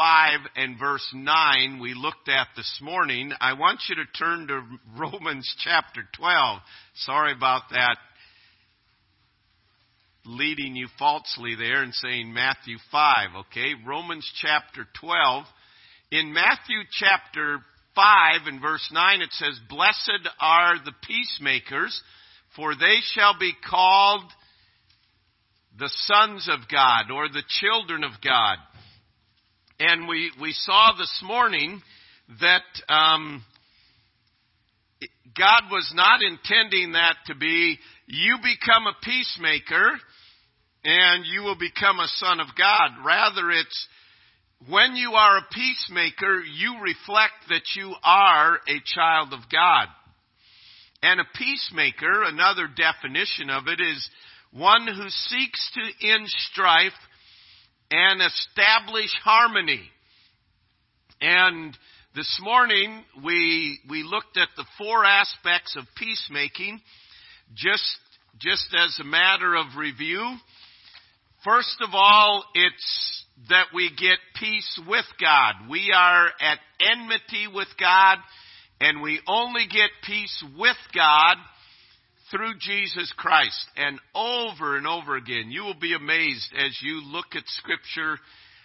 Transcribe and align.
5 0.00 0.40
and 0.56 0.78
verse 0.78 1.06
9 1.12 1.78
we 1.78 1.92
looked 1.92 2.30
at 2.30 2.46
this 2.56 2.80
morning. 2.80 3.32
I 3.38 3.52
want 3.52 3.80
you 3.86 3.96
to 3.96 4.06
turn 4.18 4.46
to 4.46 4.62
Romans 4.98 5.54
chapter 5.62 6.00
12. 6.16 6.60
Sorry 6.94 7.34
about 7.34 7.64
that 7.72 7.98
leading 10.24 10.74
you 10.74 10.88
falsely 10.98 11.54
there 11.54 11.82
and 11.82 11.92
saying 11.92 12.32
Matthew 12.32 12.78
5, 12.90 13.28
okay? 13.40 13.74
Romans 13.86 14.26
chapter 14.40 14.86
12. 15.02 15.44
In 16.12 16.32
Matthew 16.32 16.78
chapter 16.98 17.58
5 17.94 18.46
and 18.46 18.62
verse 18.62 18.88
9 18.90 19.20
it 19.20 19.32
says, 19.32 19.60
Blessed 19.68 20.30
are 20.40 20.76
the 20.82 20.94
peacemakers, 21.06 22.02
for 22.56 22.74
they 22.74 23.00
shall 23.12 23.38
be 23.38 23.52
called 23.68 24.24
the 25.78 25.90
sons 26.06 26.48
of 26.50 26.70
God 26.72 27.10
or 27.12 27.28
the 27.28 27.44
children 27.60 28.02
of 28.02 28.12
God. 28.24 28.56
And 29.80 30.06
we, 30.06 30.30
we 30.38 30.52
saw 30.52 30.92
this 30.98 31.22
morning 31.24 31.80
that 32.38 32.92
um, 32.92 33.42
God 35.34 35.62
was 35.70 35.90
not 35.94 36.20
intending 36.20 36.92
that 36.92 37.16
to 37.28 37.34
be 37.34 37.78
you 38.06 38.36
become 38.42 38.86
a 38.86 39.02
peacemaker 39.02 39.92
and 40.84 41.24
you 41.24 41.44
will 41.44 41.56
become 41.56 41.98
a 41.98 42.08
son 42.16 42.40
of 42.40 42.48
God. 42.58 42.90
Rather, 43.06 43.50
it's 43.50 43.88
when 44.68 44.96
you 44.96 45.12
are 45.12 45.38
a 45.38 45.48
peacemaker, 45.50 46.42
you 46.42 46.82
reflect 46.82 47.48
that 47.48 47.62
you 47.74 47.94
are 48.04 48.56
a 48.56 48.82
child 48.84 49.32
of 49.32 49.40
God. 49.50 49.86
And 51.02 51.20
a 51.20 51.38
peacemaker, 51.38 52.24
another 52.24 52.68
definition 52.68 53.48
of 53.48 53.66
it 53.66 53.80
is 53.80 54.10
one 54.52 54.86
who 54.86 55.08
seeks 55.08 55.70
to 55.72 56.06
end 56.06 56.28
strife 56.28 56.92
and 57.90 58.20
establish 58.20 59.10
harmony. 59.22 59.82
And 61.20 61.76
this 62.14 62.40
morning 62.42 63.04
we 63.24 63.78
we 63.88 64.02
looked 64.02 64.36
at 64.36 64.48
the 64.56 64.64
four 64.78 65.04
aspects 65.04 65.76
of 65.76 65.84
peacemaking 65.96 66.80
just 67.54 67.98
just 68.38 68.74
as 68.76 68.98
a 69.00 69.04
matter 69.04 69.54
of 69.54 69.76
review. 69.76 70.36
First 71.44 71.76
of 71.80 71.90
all, 71.92 72.44
it's 72.54 73.24
that 73.48 73.66
we 73.74 73.90
get 73.90 74.18
peace 74.38 74.80
with 74.86 75.06
God. 75.20 75.54
We 75.70 75.92
are 75.94 76.26
at 76.26 76.58
enmity 76.80 77.46
with 77.52 77.68
God 77.78 78.18
and 78.80 79.02
we 79.02 79.20
only 79.26 79.66
get 79.66 79.90
peace 80.04 80.44
with 80.58 80.76
God 80.94 81.36
through 82.30 82.54
Jesus 82.58 83.12
Christ. 83.16 83.66
And 83.76 83.98
over 84.14 84.76
and 84.76 84.86
over 84.86 85.16
again, 85.16 85.50
you 85.50 85.62
will 85.62 85.78
be 85.78 85.94
amazed 85.94 86.52
as 86.56 86.78
you 86.82 87.02
look 87.04 87.26
at 87.34 87.42
Scripture 87.46 88.18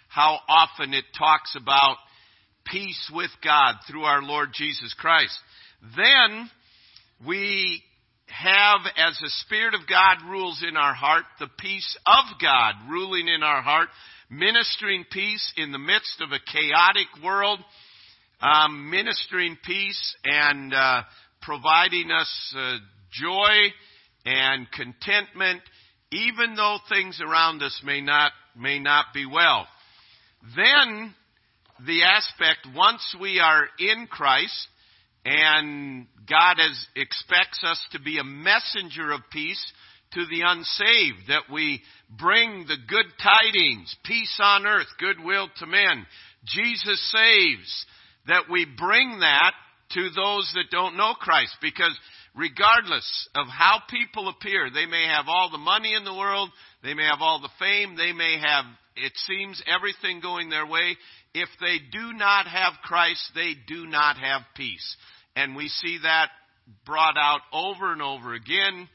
how 0.08 0.38
often 0.48 0.94
it 0.94 1.04
talks 1.18 1.56
about 1.60 1.96
peace 2.64 3.10
with 3.14 3.30
God 3.44 3.74
through 3.88 4.04
our 4.04 4.22
Lord 4.22 4.50
Jesus 4.54 4.94
Christ. 4.98 5.38
Then 5.96 6.50
we 7.26 7.82
have, 8.28 8.80
as 8.96 9.18
the 9.20 9.30
Spirit 9.44 9.74
of 9.74 9.88
God 9.88 10.28
rules 10.28 10.64
in 10.66 10.76
our 10.76 10.94
heart, 10.94 11.24
the 11.38 11.48
peace 11.58 11.96
of 12.06 12.40
God 12.40 12.74
ruling 12.88 13.28
in 13.28 13.42
our 13.42 13.62
heart, 13.62 13.88
ministering 14.30 15.04
peace 15.10 15.52
in 15.56 15.72
the 15.72 15.78
midst 15.78 16.20
of 16.20 16.30
a 16.32 16.52
chaotic 16.52 17.06
world, 17.24 17.60
um, 18.40 18.90
ministering 18.90 19.56
peace 19.64 20.16
and 20.24 20.74
uh, 20.74 21.02
providing 21.42 22.10
us 22.10 22.54
uh, 22.56 22.76
joy 23.20 23.72
and 24.24 24.70
contentment, 24.70 25.62
even 26.12 26.54
though 26.54 26.78
things 26.88 27.20
around 27.20 27.62
us 27.62 27.80
may 27.84 28.00
not, 28.00 28.32
may 28.56 28.78
not 28.78 29.06
be 29.14 29.26
well. 29.26 29.66
Then, 30.56 31.14
the 31.86 32.04
aspect, 32.04 32.66
once 32.74 33.14
we 33.20 33.40
are 33.40 33.66
in 33.78 34.06
Christ, 34.06 34.68
and 35.24 36.06
God 36.28 36.56
has, 36.58 36.86
expects 36.94 37.62
us 37.64 37.80
to 37.92 38.00
be 38.00 38.18
a 38.18 38.24
messenger 38.24 39.10
of 39.10 39.20
peace 39.30 39.72
to 40.14 40.24
the 40.26 40.42
unsaved, 40.46 41.28
that 41.28 41.52
we 41.52 41.82
bring 42.08 42.66
the 42.68 42.76
good 42.88 43.06
tidings, 43.20 43.94
peace 44.04 44.38
on 44.40 44.66
earth, 44.66 44.86
goodwill 44.98 45.48
to 45.58 45.66
men. 45.66 46.06
Jesus 46.44 47.12
saves, 47.12 47.86
that 48.28 48.44
we 48.50 48.66
bring 48.78 49.18
that 49.20 49.52
to 49.90 50.10
those 50.10 50.50
that 50.54 50.70
don't 50.70 50.96
know 50.96 51.14
Christ, 51.18 51.56
because 51.60 51.98
regardless 52.36 53.28
of 53.34 53.46
how 53.48 53.80
people 53.88 54.28
appear. 54.28 54.68
They 54.72 54.86
may 54.86 55.06
have 55.06 55.24
all 55.26 55.50
the 55.50 55.58
money 55.58 55.94
in 55.94 56.04
the 56.04 56.14
world, 56.14 56.50
they 56.82 56.94
may 56.94 57.04
have 57.04 57.20
all 57.20 57.40
the 57.40 57.48
fame, 57.58 57.96
they 57.96 58.12
may 58.12 58.38
have, 58.38 58.64
it 58.96 59.12
seems, 59.26 59.62
everything 59.66 60.20
going 60.20 60.50
their 60.50 60.66
way. 60.66 60.96
If 61.34 61.48
they 61.60 61.78
do 61.90 62.12
not 62.12 62.46
have 62.46 62.74
Christ, 62.84 63.32
they 63.34 63.52
do 63.66 63.86
not 63.86 64.16
have 64.18 64.42
peace. 64.54 64.96
And 65.34 65.56
we 65.56 65.68
see 65.68 65.98
that 66.02 66.28
brought 66.84 67.16
out 67.18 67.40
over 67.52 67.92
and 67.92 68.02
over 68.02 68.34
again. 68.34 68.88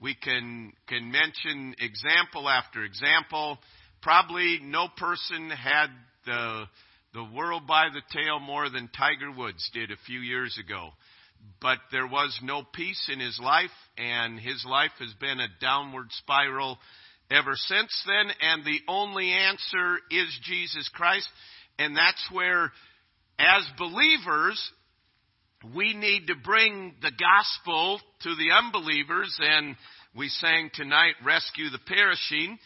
We 0.00 0.14
can, 0.14 0.72
can 0.88 1.10
mention 1.10 1.74
example 1.80 2.48
after 2.48 2.84
example. 2.84 3.58
Probably 4.02 4.60
no 4.62 4.88
person 4.96 5.50
had 5.50 5.86
the, 6.26 6.64
the 7.14 7.24
world 7.34 7.66
by 7.66 7.86
the 7.92 8.02
tail 8.12 8.40
more 8.40 8.68
than 8.68 8.90
Tiger 8.96 9.30
Woods 9.36 9.70
did 9.72 9.90
a 9.90 9.96
few 10.06 10.20
years 10.20 10.58
ago 10.62 10.90
but 11.60 11.78
there 11.90 12.06
was 12.06 12.38
no 12.42 12.62
peace 12.62 13.08
in 13.12 13.20
his 13.20 13.38
life, 13.42 13.70
and 13.96 14.38
his 14.38 14.64
life 14.68 14.92
has 14.98 15.12
been 15.20 15.40
a 15.40 15.48
downward 15.60 16.08
spiral 16.10 16.78
ever 17.30 17.52
since 17.54 18.04
then. 18.06 18.32
And 18.40 18.64
the 18.64 18.80
only 18.88 19.30
answer 19.30 19.98
is 20.10 20.38
Jesus 20.44 20.88
Christ. 20.94 21.28
And 21.78 21.96
that's 21.96 22.28
where, 22.32 22.72
as 23.38 23.64
believers, 23.78 24.72
we 25.74 25.94
need 25.94 26.28
to 26.28 26.34
bring 26.34 26.94
the 27.02 27.12
gospel 27.12 28.00
to 28.22 28.34
the 28.34 28.52
unbelievers. 28.52 29.36
And 29.40 29.76
we 30.16 30.28
sang 30.28 30.70
tonight, 30.74 31.14
Rescue 31.24 31.70
the 31.70 31.80
Perishing. 31.86 32.58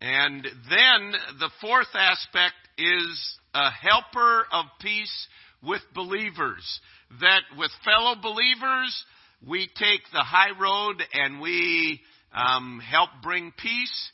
And 0.00 0.44
then 0.44 1.12
the 1.38 1.50
fourth 1.60 1.94
aspect 1.94 2.54
is 2.76 3.38
a 3.54 3.70
helper 3.70 4.46
of 4.52 4.66
peace 4.80 5.28
with 5.62 5.80
believers 5.94 6.80
that 7.20 7.42
with 7.56 7.70
fellow 7.84 8.14
believers, 8.20 9.04
we 9.46 9.68
take 9.76 10.00
the 10.12 10.22
high 10.22 10.58
road 10.58 11.02
and 11.12 11.40
we 11.40 12.00
um, 12.32 12.80
help 12.80 13.10
bring 13.22 13.52
peace 13.56 14.10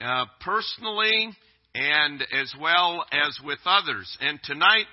uh, 0.00 0.24
personally 0.40 1.30
and 1.74 2.22
as 2.32 2.54
well 2.60 3.04
as 3.12 3.38
with 3.44 3.58
others. 3.64 4.16
And 4.20 4.38
tonight, 4.44 4.86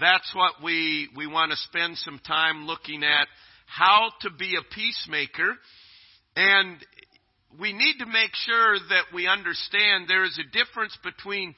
that's 0.00 0.32
what 0.34 0.54
we, 0.62 1.08
we 1.16 1.26
want 1.26 1.50
to 1.50 1.56
spend 1.56 1.98
some 1.98 2.20
time 2.26 2.66
looking 2.66 3.02
at 3.04 3.26
how 3.66 4.10
to 4.22 4.30
be 4.30 4.56
a 4.56 4.74
peacemaker. 4.74 5.54
And 6.36 6.78
we 7.60 7.72
need 7.72 7.98
to 7.98 8.06
make 8.06 8.34
sure 8.46 8.78
that 8.78 9.14
we 9.14 9.26
understand 9.26 10.06
there 10.08 10.24
is 10.24 10.38
a 10.38 10.56
difference 10.56 10.96
between 11.04 11.54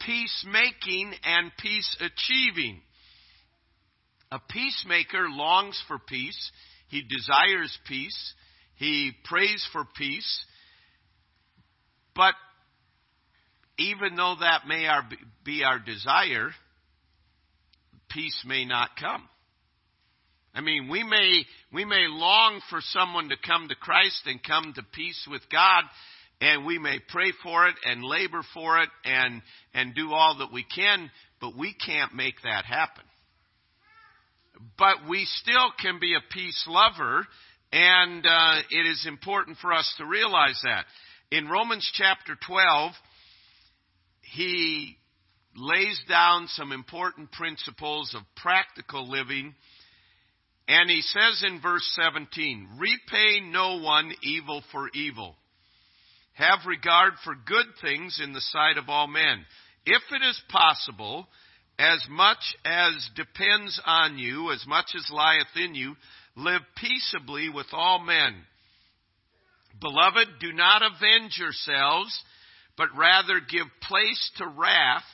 peacemaking 0.00 1.12
and 1.24 1.50
peace 1.58 1.96
achieving. 2.00 2.82
A 4.32 4.38
peacemaker 4.38 5.28
longs 5.28 5.82
for 5.88 5.98
peace. 5.98 6.50
He 6.88 7.02
desires 7.02 7.76
peace. 7.86 8.34
He 8.76 9.12
prays 9.24 9.66
for 9.72 9.84
peace. 9.96 10.44
But 12.14 12.34
even 13.78 14.14
though 14.16 14.36
that 14.40 14.68
may 14.68 14.86
be 15.44 15.64
our 15.64 15.78
desire, 15.78 16.50
peace 18.08 18.44
may 18.46 18.64
not 18.64 18.90
come. 18.98 19.28
I 20.54 20.60
mean, 20.60 20.88
we 20.88 21.02
may, 21.02 21.44
we 21.72 21.84
may 21.84 22.06
long 22.08 22.60
for 22.70 22.80
someone 22.80 23.28
to 23.30 23.36
come 23.44 23.68
to 23.68 23.74
Christ 23.74 24.22
and 24.26 24.42
come 24.42 24.72
to 24.74 24.82
peace 24.92 25.26
with 25.30 25.42
God, 25.50 25.84
and 26.40 26.66
we 26.66 26.78
may 26.78 26.98
pray 27.08 27.32
for 27.42 27.68
it 27.68 27.76
and 27.84 28.02
labor 28.02 28.42
for 28.52 28.80
it 28.80 28.88
and, 29.04 29.42
and 29.74 29.94
do 29.94 30.12
all 30.12 30.38
that 30.38 30.52
we 30.52 30.64
can, 30.64 31.10
but 31.40 31.56
we 31.56 31.74
can't 31.74 32.14
make 32.14 32.34
that 32.42 32.64
happen 32.64 33.04
but 34.78 35.08
we 35.08 35.24
still 35.24 35.72
can 35.80 35.98
be 36.00 36.14
a 36.14 36.32
peace 36.32 36.64
lover, 36.68 37.26
and 37.72 38.26
uh, 38.26 38.60
it 38.70 38.86
is 38.86 39.06
important 39.06 39.58
for 39.58 39.72
us 39.72 39.92
to 39.98 40.04
realize 40.04 40.60
that. 40.64 40.84
In 41.30 41.48
Romans 41.48 41.88
chapter 41.94 42.36
12, 42.46 42.92
he 44.22 44.96
lays 45.56 46.00
down 46.08 46.46
some 46.48 46.72
important 46.72 47.32
principles 47.32 48.14
of 48.14 48.22
practical 48.36 49.08
living. 49.08 49.54
And 50.68 50.88
he 50.88 51.00
says 51.02 51.44
in 51.46 51.60
verse 51.60 51.88
17, 52.00 52.68
Repay 52.78 53.40
no 53.50 53.80
one 53.80 54.12
evil 54.22 54.62
for 54.70 54.88
evil. 54.94 55.36
Have 56.34 56.60
regard 56.66 57.14
for 57.24 57.34
good 57.34 57.66
things 57.82 58.20
in 58.22 58.32
the 58.32 58.40
sight 58.40 58.78
of 58.78 58.88
all 58.88 59.08
men. 59.08 59.44
If 59.84 60.02
it 60.12 60.24
is 60.24 60.40
possible, 60.48 61.26
as 61.80 62.06
much 62.10 62.56
as 62.64 62.92
depends 63.16 63.80
on 63.86 64.18
you, 64.18 64.52
as 64.52 64.62
much 64.68 64.86
as 64.94 65.10
lieth 65.10 65.56
in 65.56 65.74
you, 65.74 65.96
live 66.36 66.60
peaceably 66.76 67.48
with 67.48 67.68
all 67.72 67.98
men. 67.98 68.34
Beloved, 69.80 70.28
do 70.40 70.52
not 70.52 70.82
avenge 70.82 71.38
yourselves, 71.38 72.22
but 72.76 72.88
rather 72.94 73.40
give 73.40 73.66
place 73.88 74.30
to 74.36 74.46
wrath, 74.46 75.04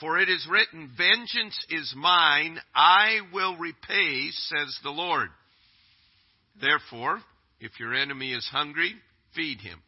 For 0.00 0.18
it 0.18 0.28
is 0.28 0.48
written, 0.50 0.90
Vengeance 0.96 1.64
is 1.68 1.94
mine, 1.96 2.58
I 2.74 3.20
will 3.32 3.56
repay, 3.56 4.30
says 4.32 4.78
the 4.82 4.90
Lord. 4.90 5.28
Therefore, 6.60 7.20
if 7.60 7.78
your 7.78 7.94
enemy 7.94 8.32
is 8.32 8.48
hungry, 8.50 8.94
feed 9.36 9.60
him. 9.60 9.78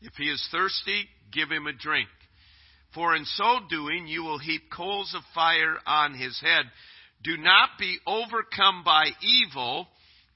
If 0.00 0.14
he 0.14 0.24
is 0.24 0.44
thirsty, 0.50 1.06
give 1.32 1.50
him 1.50 1.66
a 1.66 1.72
drink. 1.72 2.08
For 2.96 3.14
in 3.14 3.26
so 3.26 3.58
doing, 3.68 4.08
you 4.08 4.24
will 4.24 4.38
heap 4.38 4.62
coals 4.74 5.14
of 5.14 5.22
fire 5.34 5.76
on 5.86 6.14
his 6.14 6.40
head. 6.40 6.64
Do 7.22 7.36
not 7.36 7.68
be 7.78 7.98
overcome 8.06 8.82
by 8.84 9.04
evil, 9.22 9.86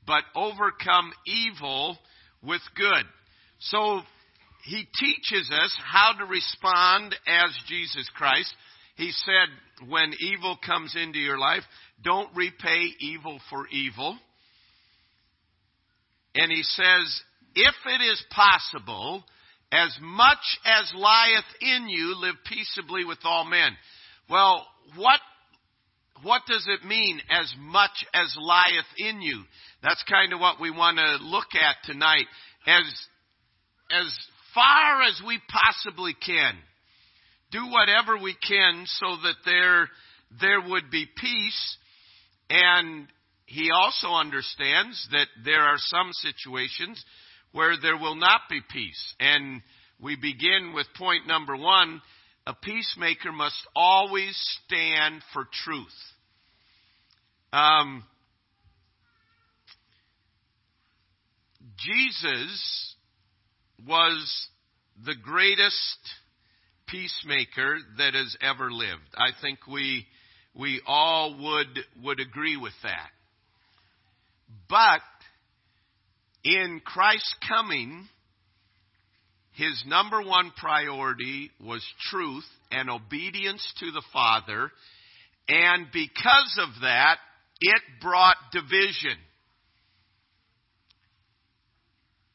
but 0.07 0.23
overcome 0.37 1.11
evil 1.27 1.99
with 2.43 2.61
good. 2.77 3.05
So 3.61 4.03
he 4.65 4.87
teaches 4.99 5.51
us 5.51 5.75
how 5.91 6.13
to 6.19 6.27
respond 6.27 7.17
as 7.27 7.51
Jesus 7.67 8.09
Christ. 8.15 8.53
He 8.97 9.11
said, 9.11 9.89
when 9.89 10.13
evil 10.21 10.59
comes 10.65 10.95
into 11.03 11.19
your 11.19 11.39
life, 11.39 11.63
don't 12.05 12.37
repay 12.37 12.89
evil 13.01 13.41
for 13.49 13.67
evil. 13.69 14.19
And 16.35 16.53
he 16.53 16.63
says, 16.63 17.23
if 17.55 17.75
it 17.87 18.03
is 18.03 18.23
possible, 18.31 19.25
as 19.73 19.97
much 20.01 20.59
as 20.65 20.93
lieth 20.95 21.45
in 21.61 21.89
you, 21.89 22.17
live 22.21 22.37
peaceably 22.45 23.05
with 23.05 23.19
all 23.25 23.45
men. 23.45 23.77
Well, 24.29 24.67
what 24.97 25.21
what 26.23 26.43
does 26.47 26.69
it 26.69 26.87
mean 26.87 27.19
as 27.31 27.53
much 27.59 28.05
as 28.13 28.37
lieth 28.39 28.85
in 28.99 29.23
you? 29.23 29.43
That's 29.83 30.05
kind 30.09 30.33
of 30.33 30.41
what 30.41 30.61
we 30.61 30.71
want 30.71 30.99
to 30.99 31.25
look 31.25 31.49
at 31.55 31.77
tonight. 31.85 32.27
As 32.67 32.83
as 33.91 34.19
far 34.55 35.03
as 35.03 35.21
we 35.27 35.41
possibly 35.49 36.15
can, 36.15 36.55
do 37.51 37.71
whatever 37.71 38.19
we 38.19 38.37
can 38.47 38.85
so 38.87 39.17
that 39.23 39.37
there 39.45 39.89
there 40.41 40.61
would 40.61 40.91
be 40.91 41.07
peace 41.17 41.77
and 42.49 43.07
he 43.47 43.71
also 43.73 44.09
understands 44.09 45.09
that 45.11 45.27
there 45.45 45.63
are 45.63 45.77
some 45.77 46.11
situations 46.13 47.05
where 47.53 47.75
there 47.81 47.97
will 47.97 48.17
not 48.17 48.43
be 48.49 48.61
peace. 48.71 49.15
And 49.19 49.63
we 50.01 50.17
begin 50.17 50.73
with 50.75 50.87
point 50.97 51.27
number 51.27 51.57
one 51.57 52.01
a 52.47 52.55
peacemaker 52.55 53.33
must 53.33 53.67
always 53.77 54.35
stand 54.67 55.23
for 55.33 55.47
truth. 55.65 55.87
Um, 57.53 58.05
Jesus 61.77 62.95
was 63.87 64.49
the 65.05 65.15
greatest 65.23 65.99
peacemaker 66.87 67.79
that 67.99 68.15
has 68.15 68.37
ever 68.41 68.71
lived. 68.71 69.01
I 69.17 69.31
think 69.41 69.61
we 69.67 70.07
we 70.55 70.81
all 70.87 71.37
would 71.39 71.79
would 72.03 72.21
agree 72.21 72.57
with 72.57 72.75
that. 72.83 73.11
But 74.69 75.01
in 76.45 76.81
Christ's 76.85 77.35
coming, 77.49 78.09
his 79.53 79.85
number 79.87 80.23
one 80.23 80.53
priority 80.57 81.51
was 81.63 81.85
truth 82.11 82.47
and 82.71 82.89
obedience 82.89 83.73
to 83.81 83.91
the 83.91 84.03
Father, 84.13 84.71
and 85.49 85.87
because 85.93 86.59
of 86.61 86.83
that, 86.83 87.17
it 87.61 87.83
brought 88.01 88.37
division. 88.53 89.19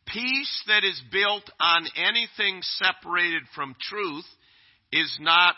Peace 0.06 0.64
that 0.68 0.84
is 0.84 1.02
built 1.12 1.50
on 1.60 1.86
anything 1.96 2.62
separated 2.62 3.42
from 3.56 3.76
truth 3.82 4.26
is 4.92 5.18
not, 5.20 5.56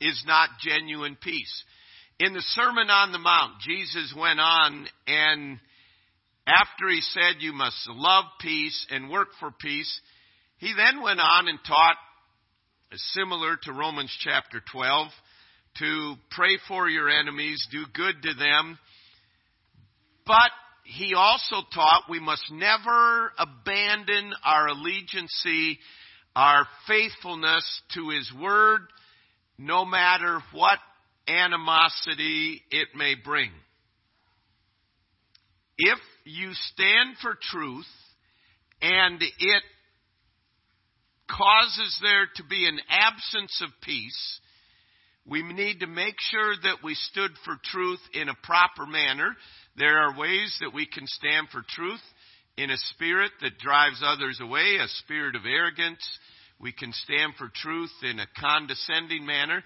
is 0.00 0.22
not 0.26 0.50
genuine 0.60 1.16
peace. 1.20 1.64
In 2.18 2.32
the 2.32 2.40
Sermon 2.40 2.88
on 2.88 3.12
the 3.12 3.18
Mount, 3.18 3.60
Jesus 3.60 4.14
went 4.16 4.40
on 4.40 4.86
and 5.06 5.58
after 6.46 6.88
he 6.88 7.00
said 7.00 7.40
you 7.40 7.52
must 7.52 7.88
love 7.88 8.24
peace 8.40 8.86
and 8.90 9.10
work 9.10 9.28
for 9.40 9.50
peace, 9.50 10.00
he 10.58 10.72
then 10.76 11.02
went 11.02 11.20
on 11.20 11.48
and 11.48 11.58
taught, 11.66 11.96
similar 12.94 13.56
to 13.64 13.72
Romans 13.72 14.16
chapter 14.20 14.62
12, 14.72 15.08
to 15.78 16.14
pray 16.30 16.58
for 16.68 16.88
your 16.88 17.10
enemies, 17.10 17.66
do 17.70 17.84
good 17.92 18.22
to 18.22 18.34
them. 18.34 18.78
But 20.24 20.50
he 20.84 21.14
also 21.14 21.56
taught 21.74 22.04
we 22.08 22.20
must 22.20 22.44
never 22.50 23.32
abandon 23.38 24.32
our 24.44 24.68
allegiance, 24.68 25.44
our 26.34 26.66
faithfulness 26.86 27.82
to 27.94 28.10
his 28.10 28.32
word, 28.40 28.82
no 29.58 29.84
matter 29.84 30.40
what 30.52 30.78
animosity 31.28 32.62
it 32.70 32.88
may 32.94 33.14
bring. 33.22 33.50
If 35.76 35.98
you 36.26 36.52
stand 36.72 37.16
for 37.22 37.36
truth 37.40 37.86
and 38.82 39.22
it 39.22 39.62
causes 41.28 41.98
there 42.02 42.26
to 42.36 42.44
be 42.44 42.66
an 42.66 42.78
absence 42.88 43.60
of 43.62 43.70
peace, 43.82 44.40
we 45.24 45.42
need 45.42 45.80
to 45.80 45.86
make 45.86 46.16
sure 46.20 46.54
that 46.62 46.84
we 46.84 46.94
stood 46.94 47.32
for 47.44 47.56
truth 47.64 48.00
in 48.14 48.28
a 48.28 48.36
proper 48.44 48.86
manner. 48.86 49.36
There 49.76 49.98
are 49.98 50.18
ways 50.18 50.56
that 50.60 50.74
we 50.74 50.86
can 50.86 51.06
stand 51.06 51.48
for 51.50 51.62
truth 51.68 52.02
in 52.56 52.70
a 52.70 52.78
spirit 52.94 53.32
that 53.42 53.58
drives 53.58 54.02
others 54.04 54.38
away, 54.40 54.76
a 54.80 54.88
spirit 55.02 55.34
of 55.34 55.42
arrogance. 55.44 56.06
We 56.60 56.72
can 56.72 56.92
stand 56.92 57.34
for 57.38 57.50
truth 57.54 57.90
in 58.02 58.20
a 58.20 58.26
condescending 58.40 59.26
manner. 59.26 59.62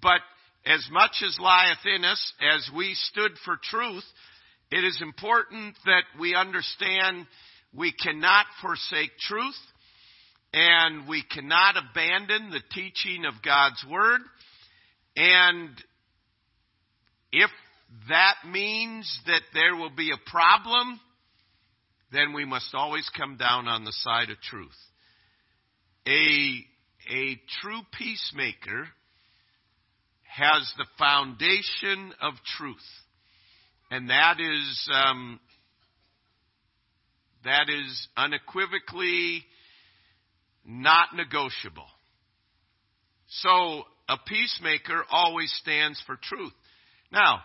But 0.00 0.20
as 0.64 0.86
much 0.90 1.22
as 1.24 1.38
lieth 1.38 1.96
in 1.96 2.04
us, 2.04 2.32
as 2.54 2.70
we 2.74 2.94
stood 2.94 3.32
for 3.44 3.58
truth, 3.62 4.04
it 4.72 4.84
is 4.84 4.98
important 5.02 5.76
that 5.84 6.04
we 6.18 6.34
understand 6.34 7.26
we 7.74 7.92
cannot 7.92 8.46
forsake 8.62 9.10
truth 9.18 9.58
and 10.54 11.06
we 11.06 11.22
cannot 11.30 11.76
abandon 11.76 12.50
the 12.50 12.62
teaching 12.72 13.26
of 13.26 13.34
God's 13.44 13.84
Word. 13.90 14.22
And 15.14 15.70
if 17.32 17.50
that 18.08 18.36
means 18.50 19.20
that 19.26 19.42
there 19.52 19.76
will 19.76 19.94
be 19.94 20.10
a 20.10 20.30
problem, 20.30 20.98
then 22.10 22.32
we 22.32 22.46
must 22.46 22.74
always 22.74 23.08
come 23.14 23.36
down 23.36 23.68
on 23.68 23.84
the 23.84 23.92
side 23.92 24.30
of 24.30 24.40
truth. 24.40 24.70
A, 26.06 26.64
a 27.10 27.40
true 27.60 27.82
peacemaker 27.98 28.88
has 30.22 30.72
the 30.78 30.86
foundation 30.98 32.14
of 32.22 32.32
truth. 32.56 32.76
And 33.92 34.08
that 34.08 34.40
is, 34.40 34.90
um, 35.04 35.38
that 37.44 37.68
is 37.68 38.08
unequivocally 38.16 39.44
not 40.64 41.08
negotiable. 41.14 41.84
So 43.28 43.82
a 44.08 44.16
peacemaker 44.26 45.04
always 45.10 45.52
stands 45.60 46.02
for 46.06 46.16
truth. 46.22 46.54
Now, 47.12 47.40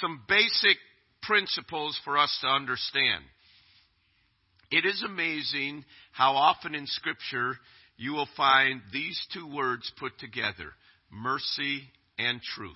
some 0.00 0.22
basic 0.28 0.76
principles 1.22 1.96
for 2.04 2.18
us 2.18 2.36
to 2.40 2.48
understand. 2.48 3.22
It 4.72 4.84
is 4.84 5.04
amazing 5.06 5.84
how 6.10 6.32
often 6.32 6.74
in 6.74 6.88
Scripture 6.88 7.58
you 7.96 8.12
will 8.12 8.28
find 8.36 8.80
these 8.92 9.24
two 9.32 9.54
words 9.54 9.92
put 10.00 10.18
together 10.18 10.72
mercy 11.12 11.82
and 12.18 12.40
truth. 12.42 12.74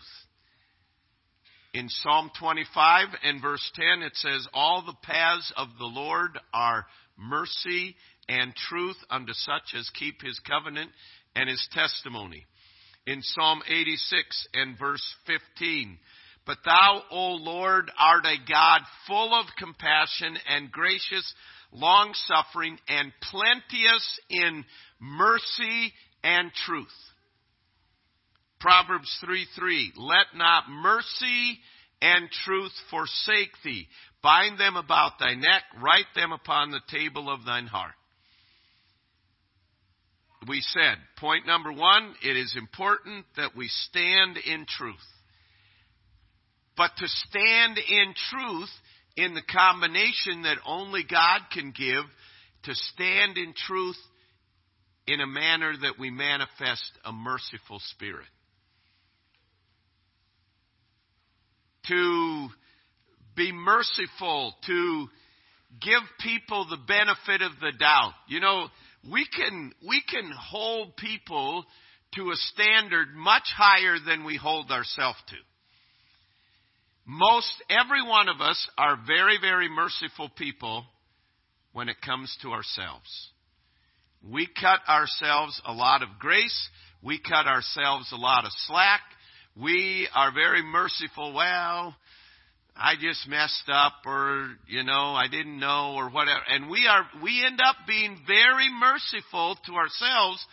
In 1.73 1.89
Psalm 1.89 2.33
25 2.39 3.09
and 3.23 3.41
verse 3.41 3.71
10, 3.75 4.03
it 4.03 4.17
says, 4.17 4.49
All 4.53 4.83
the 4.85 5.07
paths 5.07 5.53
of 5.57 5.69
the 5.79 5.87
Lord 5.87 6.37
are 6.53 6.87
mercy 7.17 7.95
and 8.29 8.53
truth 8.57 8.97
unto 9.09 9.33
such 9.33 9.75
as 9.79 9.89
keep 9.91 10.21
his 10.21 10.41
covenant 10.41 10.91
and 11.37 11.49
his 11.49 11.65
testimony. 11.73 12.45
In 13.07 13.23
Psalm 13.23 13.63
86 13.69 14.49
and 14.55 14.79
verse 14.79 15.15
15, 15.27 15.97
But 16.45 16.59
thou, 16.65 17.03
O 17.13 17.35
Lord, 17.35 17.91
art 17.97 18.25
a 18.25 18.51
God 18.51 18.81
full 19.07 19.33
of 19.33 19.47
compassion 19.57 20.37
and 20.49 20.73
gracious, 20.73 21.35
long 21.73 22.13
suffering, 22.15 22.79
and 22.89 23.13
plenteous 23.31 24.21
in 24.29 24.65
mercy 24.99 25.93
and 26.25 26.51
truth. 26.67 26.89
Proverbs 28.61 29.11
3 29.25 29.47
3, 29.57 29.93
Let 29.97 30.27
not 30.37 30.65
mercy 30.69 31.59
and 32.03 32.31
truth 32.45 32.73
forsake 32.91 33.53
thee. 33.65 33.87
Bind 34.23 34.59
them 34.59 34.77
about 34.77 35.19
thy 35.19 35.35
neck, 35.35 35.63
write 35.81 36.07
them 36.15 36.33
upon 36.33 36.71
the 36.71 36.81
table 36.91 37.31
of 37.31 37.45
thine 37.45 37.67
heart. 37.67 37.95
We 40.49 40.61
said, 40.61 40.97
point 41.19 41.47
number 41.47 41.73
one, 41.73 42.15
it 42.23 42.37
is 42.37 42.55
important 42.57 43.27
that 43.37 43.55
we 43.55 43.69
stand 43.69 44.39
in 44.39 44.65
truth. 44.67 44.97
But 46.77 46.93
to 46.97 47.07
stand 47.07 47.79
in 47.79 48.15
truth 48.31 48.71
in 49.17 49.35
the 49.35 49.43
combination 49.43 50.43
that 50.43 50.57
only 50.67 51.05
God 51.09 51.41
can 51.53 51.75
give, 51.77 52.05
to 52.65 52.75
stand 52.75 53.37
in 53.37 53.53
truth 53.67 53.99
in 55.07 55.21
a 55.21 55.27
manner 55.27 55.75
that 55.83 55.99
we 55.99 56.11
manifest 56.11 56.91
a 57.05 57.13
merciful 57.13 57.81
spirit. 57.91 58.27
To 61.91 62.49
be 63.37 63.53
merciful, 63.53 64.55
to 64.67 65.07
give 65.81 66.03
people 66.21 66.67
the 66.69 66.77
benefit 66.77 67.43
of 67.43 67.53
the 67.61 67.73
doubt. 67.79 68.13
You 68.29 68.41
know, 68.41 68.67
we 69.11 69.27
can, 69.35 69.73
we 69.87 70.03
can 70.09 70.31
hold 70.37 70.97
people 70.97 71.65
to 72.15 72.31
a 72.31 72.37
standard 72.37 73.09
much 73.15 73.45
higher 73.57 73.97
than 74.05 74.25
we 74.25 74.37
hold 74.37 74.71
ourselves 74.71 75.19
to. 75.29 75.37
Most 77.07 77.51
every 77.69 78.07
one 78.07 78.29
of 78.29 78.41
us 78.41 78.69
are 78.77 78.99
very, 79.07 79.39
very 79.41 79.69
merciful 79.69 80.29
people 80.37 80.85
when 81.73 81.89
it 81.89 81.97
comes 82.05 82.37
to 82.43 82.51
ourselves. 82.51 83.31
We 84.29 84.47
cut 84.61 84.81
ourselves 84.89 85.61
a 85.65 85.73
lot 85.73 86.03
of 86.03 86.09
grace. 86.19 86.69
We 87.03 87.19
cut 87.19 87.47
ourselves 87.47 88.13
a 88.13 88.17
lot 88.17 88.45
of 88.45 88.51
slack. 88.67 89.01
We 89.57 90.09
are 90.15 90.33
very 90.33 90.63
merciful. 90.63 91.33
Well, 91.35 91.95
I 92.77 92.95
just 93.01 93.29
messed 93.29 93.69
up 93.71 93.93
or, 94.07 94.49
you 94.69 94.83
know, 94.85 95.13
I 95.15 95.27
didn't 95.31 95.59
know 95.59 95.95
or 95.97 96.09
whatever. 96.09 96.41
And 96.49 96.71
we 96.71 96.87
are, 96.87 97.05
we 97.23 97.45
end 97.45 97.61
up 97.61 97.77
being 97.87 98.19
very 98.27 98.71
merciful 98.71 99.57
to 99.67 99.73
ourselves. 99.75 100.45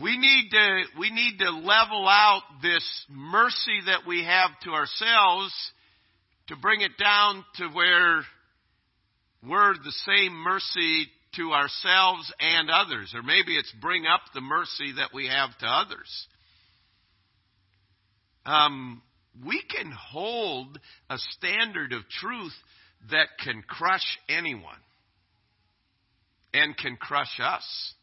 We 0.00 0.16
need 0.16 0.48
to, 0.52 0.82
we 0.98 1.10
need 1.10 1.38
to 1.40 1.50
level 1.50 2.08
out 2.08 2.42
this 2.62 3.06
mercy 3.10 3.80
that 3.86 4.06
we 4.06 4.24
have 4.24 4.50
to 4.64 4.70
ourselves 4.70 5.52
to 6.48 6.56
bring 6.56 6.80
it 6.80 6.92
down 6.98 7.44
to 7.56 7.68
where 7.68 8.22
we're 9.46 9.74
the 9.74 9.92
same 10.06 10.32
mercy 10.32 11.06
to 11.36 11.52
ourselves 11.52 12.32
and 12.40 12.70
others. 12.70 13.12
Or 13.14 13.22
maybe 13.22 13.56
it's 13.56 13.72
bring 13.82 14.06
up 14.06 14.20
the 14.34 14.40
mercy 14.40 14.94
that 14.96 15.10
we 15.12 15.26
have 15.28 15.50
to 15.58 15.66
others. 15.66 16.26
Um, 18.44 19.02
we 19.46 19.62
can 19.62 19.90
hold 19.90 20.78
a 21.08 21.16
standard 21.18 21.92
of 21.92 22.02
truth 22.20 22.52
that 23.10 23.28
can 23.42 23.62
crush 23.66 24.18
anyone 24.28 24.74
and 26.52 26.76
can 26.76 26.96
crush 26.96 27.40
us. 27.42 27.94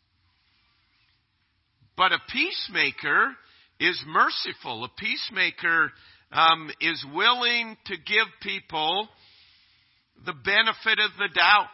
But 1.95 2.13
a 2.13 2.19
peacemaker 2.29 3.35
is 3.79 4.01
merciful. 4.07 4.83
A 4.85 4.89
peacemaker 4.97 5.91
um, 6.31 6.69
is 6.81 7.05
willing 7.13 7.77
to 7.85 7.95
give 7.95 8.27
people 8.41 9.07
the 10.25 10.33
benefit 10.33 10.99
of 10.99 11.11
the 11.17 11.29
doubt. 11.35 11.67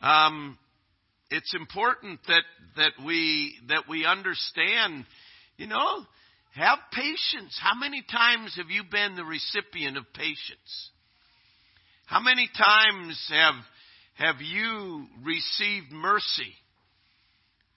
Um, 0.00 0.58
it's 1.30 1.54
important 1.54 2.20
that 2.28 2.42
that 2.76 2.92
we 3.04 3.54
that 3.68 3.84
we 3.88 4.04
understand. 4.04 5.06
You 5.56 5.68
know, 5.68 6.04
have 6.54 6.78
patience. 6.92 7.58
How 7.60 7.78
many 7.78 8.02
times 8.10 8.54
have 8.56 8.70
you 8.70 8.82
been 8.90 9.16
the 9.16 9.24
recipient 9.24 9.96
of 9.96 10.04
patience? 10.12 10.90
How 12.06 12.20
many 12.20 12.48
times 12.56 13.30
have 13.30 13.54
have 14.14 14.40
you 14.40 15.06
received 15.24 15.90
mercy? 15.90 16.52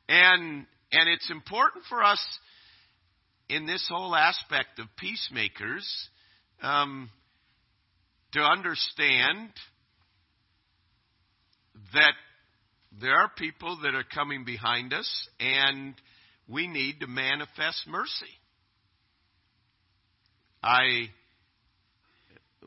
And 0.08 0.66
and 0.92 1.10
it's 1.10 1.30
important 1.32 1.86
for 1.90 2.04
us 2.04 2.20
in 3.50 3.66
this 3.66 3.86
whole 3.90 4.16
aspect 4.16 4.80
of 4.80 4.88
peacemakers 4.98 5.88
um, 6.62 7.10
to 8.34 8.40
understand 8.40 9.50
that 11.94 12.14
there 13.00 13.16
are 13.16 13.30
people 13.38 13.80
that 13.84 13.96
are 13.96 14.04
coming 14.04 14.44
behind 14.44 14.94
us, 14.94 15.30
and 15.40 15.94
we 16.48 16.68
need 16.68 17.00
to 17.00 17.08
manifest 17.08 17.88
mercy. 17.88 18.34
I 20.64 21.10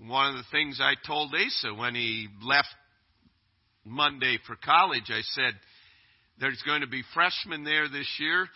one 0.06 0.30
of 0.30 0.36
the 0.36 0.50
things 0.50 0.80
I 0.80 0.94
told 1.06 1.34
Asa 1.34 1.74
when 1.74 1.94
he 1.94 2.28
left 2.42 2.68
Monday 3.84 4.38
for 4.46 4.56
college, 4.56 5.10
I 5.10 5.20
said, 5.22 5.54
There's 6.38 6.62
going 6.64 6.80
to 6.82 6.86
be 6.86 7.02
freshmen 7.14 7.64
there 7.64 7.88
this 7.88 8.08
year. 8.18 8.48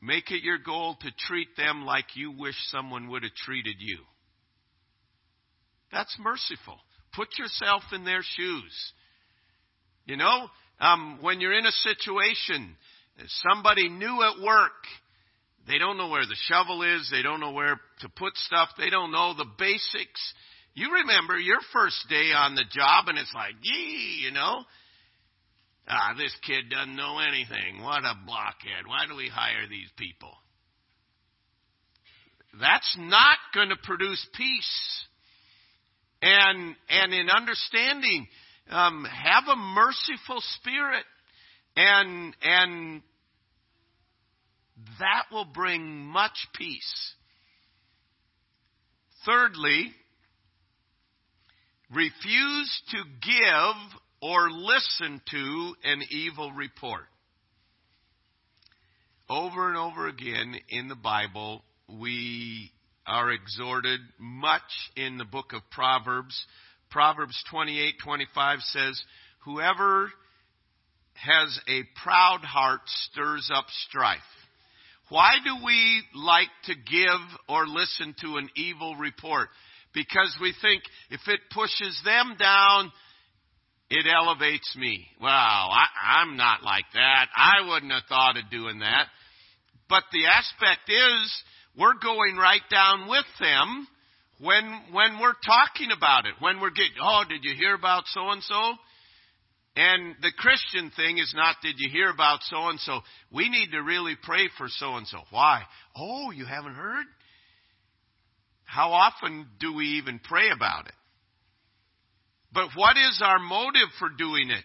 Make 0.00 0.30
it 0.30 0.44
your 0.44 0.58
goal 0.58 0.96
to 1.00 1.10
treat 1.26 1.48
them 1.56 1.84
like 1.84 2.04
you 2.14 2.30
wish 2.30 2.54
someone 2.68 3.08
would 3.08 3.24
have 3.24 3.34
treated 3.34 3.76
you. 3.78 3.98
That's 5.90 6.16
merciful. 6.20 6.78
Put 7.14 7.28
yourself 7.38 7.82
in 7.92 8.04
their 8.04 8.22
shoes. 8.22 8.92
You 10.04 10.16
know, 10.16 10.46
um, 10.80 11.18
when 11.20 11.40
you're 11.40 11.58
in 11.58 11.66
a 11.66 11.72
situation, 11.72 12.76
somebody 13.26 13.88
new 13.88 14.22
at 14.22 14.44
work 14.44 14.72
they 15.68 15.78
don't 15.78 15.98
know 15.98 16.08
where 16.08 16.26
the 16.26 16.36
shovel 16.48 16.82
is. 16.82 17.08
They 17.10 17.22
don't 17.22 17.40
know 17.40 17.52
where 17.52 17.78
to 18.00 18.08
put 18.08 18.34
stuff. 18.36 18.70
They 18.78 18.90
don't 18.90 19.12
know 19.12 19.34
the 19.36 19.46
basics. 19.58 20.34
You 20.74 20.92
remember 20.94 21.38
your 21.38 21.58
first 21.72 22.06
day 22.08 22.32
on 22.34 22.54
the 22.54 22.64
job 22.70 23.08
and 23.08 23.18
it's 23.18 23.32
like, 23.34 23.54
gee, 23.62 24.22
you 24.24 24.30
know, 24.30 24.62
ah, 25.88 26.14
this 26.16 26.34
kid 26.46 26.70
doesn't 26.70 26.96
know 26.96 27.18
anything. 27.18 27.82
What 27.82 28.04
a 28.04 28.14
blockhead. 28.26 28.86
Why 28.86 29.06
do 29.08 29.16
we 29.16 29.28
hire 29.28 29.68
these 29.68 29.90
people? 29.96 30.32
That's 32.58 32.96
not 32.98 33.36
going 33.54 33.68
to 33.68 33.76
produce 33.84 34.26
peace. 34.34 35.04
And, 36.22 36.74
and 36.88 37.12
in 37.12 37.28
understanding, 37.28 38.26
um, 38.70 39.04
have 39.04 39.44
a 39.48 39.56
merciful 39.56 40.42
spirit 40.56 41.04
and, 41.76 42.34
and 42.42 43.02
that 44.98 45.24
will 45.30 45.44
bring 45.44 46.06
much 46.06 46.48
peace. 46.54 47.14
Thirdly, 49.24 49.92
refuse 51.90 52.82
to 52.90 53.02
give 53.22 54.00
or 54.20 54.50
listen 54.50 55.20
to 55.30 55.74
an 55.84 56.02
evil 56.10 56.52
report. 56.52 57.06
Over 59.28 59.68
and 59.68 59.76
over 59.76 60.08
again 60.08 60.56
in 60.68 60.88
the 60.88 60.96
Bible, 60.96 61.62
we 61.88 62.72
are 63.06 63.30
exhorted 63.30 64.00
much 64.18 64.62
in 64.96 65.18
the 65.18 65.24
book 65.24 65.52
of 65.52 65.68
Proverbs. 65.70 66.46
Proverbs 66.90 67.42
28:25 67.50 68.62
says, 68.62 69.04
"Whoever 69.40 70.12
has 71.14 71.60
a 71.66 71.82
proud 71.82 72.44
heart 72.44 72.88
stirs 72.88 73.50
up 73.50 73.68
strife." 73.70 74.37
Why 75.08 75.32
do 75.42 75.64
we 75.64 76.02
like 76.14 76.48
to 76.64 76.74
give 76.74 77.38
or 77.48 77.66
listen 77.66 78.14
to 78.20 78.36
an 78.36 78.48
evil 78.56 78.96
report? 78.96 79.48
Because 79.94 80.36
we 80.40 80.54
think 80.60 80.82
if 81.10 81.20
it 81.26 81.40
pushes 81.50 82.00
them 82.04 82.36
down, 82.38 82.92
it 83.90 84.06
elevates 84.06 84.76
me. 84.76 85.06
Wow, 85.20 85.70
I, 85.72 86.22
am 86.22 86.36
not 86.36 86.62
like 86.62 86.84
that. 86.92 87.26
I 87.34 87.66
wouldn't 87.68 87.92
have 87.92 88.02
thought 88.08 88.36
of 88.36 88.50
doing 88.50 88.80
that. 88.80 89.06
But 89.88 90.04
the 90.12 90.26
aspect 90.26 90.90
is, 90.90 91.42
we're 91.78 91.98
going 92.02 92.36
right 92.36 92.60
down 92.70 93.08
with 93.08 93.24
them 93.40 93.88
when 94.40 94.64
when 94.92 95.18
we're 95.20 95.38
talking 95.44 95.88
about 95.96 96.26
it. 96.26 96.34
When 96.40 96.60
we're 96.60 96.70
getting, 96.70 97.00
oh, 97.02 97.22
did 97.28 97.44
you 97.44 97.54
hear 97.56 97.74
about 97.74 98.04
so 98.08 98.28
and 98.28 98.42
so? 98.42 98.72
And 99.78 100.16
the 100.22 100.32
Christian 100.36 100.90
thing 100.96 101.18
is 101.18 101.32
not, 101.36 101.54
did 101.62 101.76
you 101.78 101.88
hear 101.88 102.10
about 102.10 102.40
so 102.42 102.66
and 102.68 102.80
so? 102.80 102.98
We 103.30 103.48
need 103.48 103.70
to 103.70 103.78
really 103.78 104.16
pray 104.20 104.48
for 104.58 104.66
so 104.68 104.96
and 104.96 105.06
so. 105.06 105.18
Why? 105.30 105.62
Oh, 105.96 106.32
you 106.32 106.46
haven't 106.46 106.74
heard? 106.74 107.06
How 108.64 108.90
often 108.90 109.46
do 109.60 109.72
we 109.72 109.84
even 110.02 110.18
pray 110.18 110.50
about 110.50 110.88
it? 110.88 110.94
But 112.52 112.70
what 112.74 112.96
is 112.96 113.22
our 113.24 113.38
motive 113.38 113.88
for 114.00 114.08
doing 114.08 114.50
it? 114.50 114.64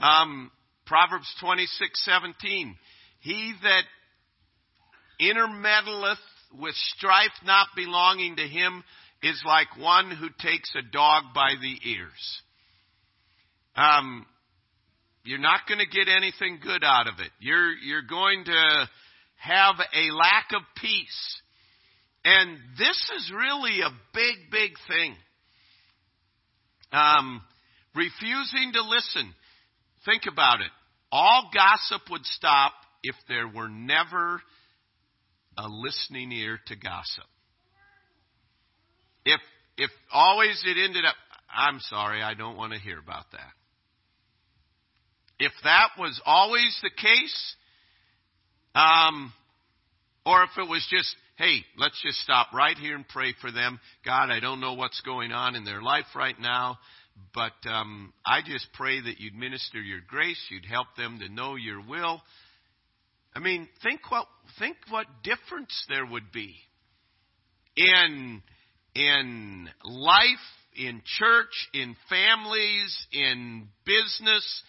Um, 0.00 0.50
Proverbs 0.86 1.32
twenty 1.40 1.66
six 1.78 2.04
seventeen. 2.04 2.74
He 3.20 3.54
that 3.62 3.84
intermeddleth 5.20 6.16
with 6.58 6.74
strife 6.96 7.30
not 7.44 7.68
belonging 7.76 8.34
to 8.36 8.42
him 8.42 8.82
is 9.22 9.40
like 9.46 9.78
one 9.78 10.10
who 10.10 10.28
takes 10.40 10.74
a 10.74 10.82
dog 10.82 11.26
by 11.32 11.54
the 11.60 11.90
ears. 11.90 12.42
Um, 13.76 14.26
you're 15.24 15.38
not 15.38 15.60
going 15.68 15.78
to 15.78 15.86
get 15.86 16.08
anything 16.08 16.58
good 16.62 16.82
out 16.84 17.06
of 17.06 17.14
it. 17.20 17.30
You're, 17.38 17.72
you're 17.72 18.02
going 18.02 18.44
to 18.44 18.88
have 19.36 19.76
a 19.78 20.14
lack 20.14 20.48
of 20.54 20.62
peace. 20.80 21.40
And 22.24 22.58
this 22.78 23.10
is 23.16 23.32
really 23.34 23.80
a 23.80 23.90
big, 24.14 24.50
big 24.50 24.72
thing. 24.88 25.14
Um, 26.92 27.42
refusing 27.94 28.72
to 28.74 28.82
listen. 28.82 29.34
Think 30.04 30.22
about 30.30 30.60
it. 30.60 30.70
All 31.10 31.50
gossip 31.52 32.02
would 32.10 32.24
stop 32.24 32.72
if 33.02 33.14
there 33.28 33.48
were 33.48 33.68
never 33.68 34.40
a 35.58 35.68
listening 35.68 36.32
ear 36.32 36.58
to 36.66 36.76
gossip. 36.76 37.24
If 39.24 39.40
if 39.76 39.90
always 40.12 40.62
it 40.66 40.76
ended 40.82 41.04
up, 41.04 41.14
I'm 41.54 41.78
sorry, 41.80 42.22
I 42.22 42.34
don't 42.34 42.56
want 42.56 42.72
to 42.72 42.78
hear 42.78 42.98
about 42.98 43.30
that. 43.32 43.52
If 45.38 45.52
that 45.64 45.90
was 45.98 46.20
always 46.24 46.78
the 46.82 46.90
case, 46.90 47.56
um, 48.74 49.32
Or 50.24 50.44
if 50.44 50.50
it 50.56 50.68
was 50.68 50.86
just, 50.90 51.14
hey, 51.36 51.64
let's 51.78 52.00
just 52.02 52.18
stop 52.20 52.52
right 52.52 52.76
here 52.76 52.94
and 52.94 53.06
pray 53.08 53.34
for 53.40 53.50
them. 53.50 53.80
God, 54.04 54.30
I 54.30 54.40
don't 54.40 54.60
know 54.60 54.74
what's 54.74 55.00
going 55.00 55.32
on 55.32 55.56
in 55.56 55.64
their 55.64 55.82
life 55.82 56.06
right 56.14 56.38
now, 56.38 56.78
but 57.34 57.52
um, 57.68 58.12
I 58.24 58.40
just 58.44 58.68
pray 58.74 59.00
that 59.00 59.18
you'd 59.18 59.34
minister 59.34 59.80
your 59.80 60.00
grace, 60.06 60.40
you'd 60.50 60.66
help 60.66 60.86
them 60.96 61.18
to 61.20 61.28
know 61.28 61.56
your 61.56 61.80
will. 61.84 62.22
I 63.34 63.40
mean, 63.40 63.68
think 63.82 64.10
what 64.10 64.26
think 64.58 64.76
what 64.90 65.06
difference 65.24 65.86
there 65.88 66.06
would 66.06 66.30
be 66.32 66.54
in 67.76 68.42
in 68.94 69.68
life, 69.84 70.46
in 70.76 71.02
church, 71.04 71.68
in 71.72 71.96
families, 72.10 73.06
in 73.10 73.68
business, 73.86 74.62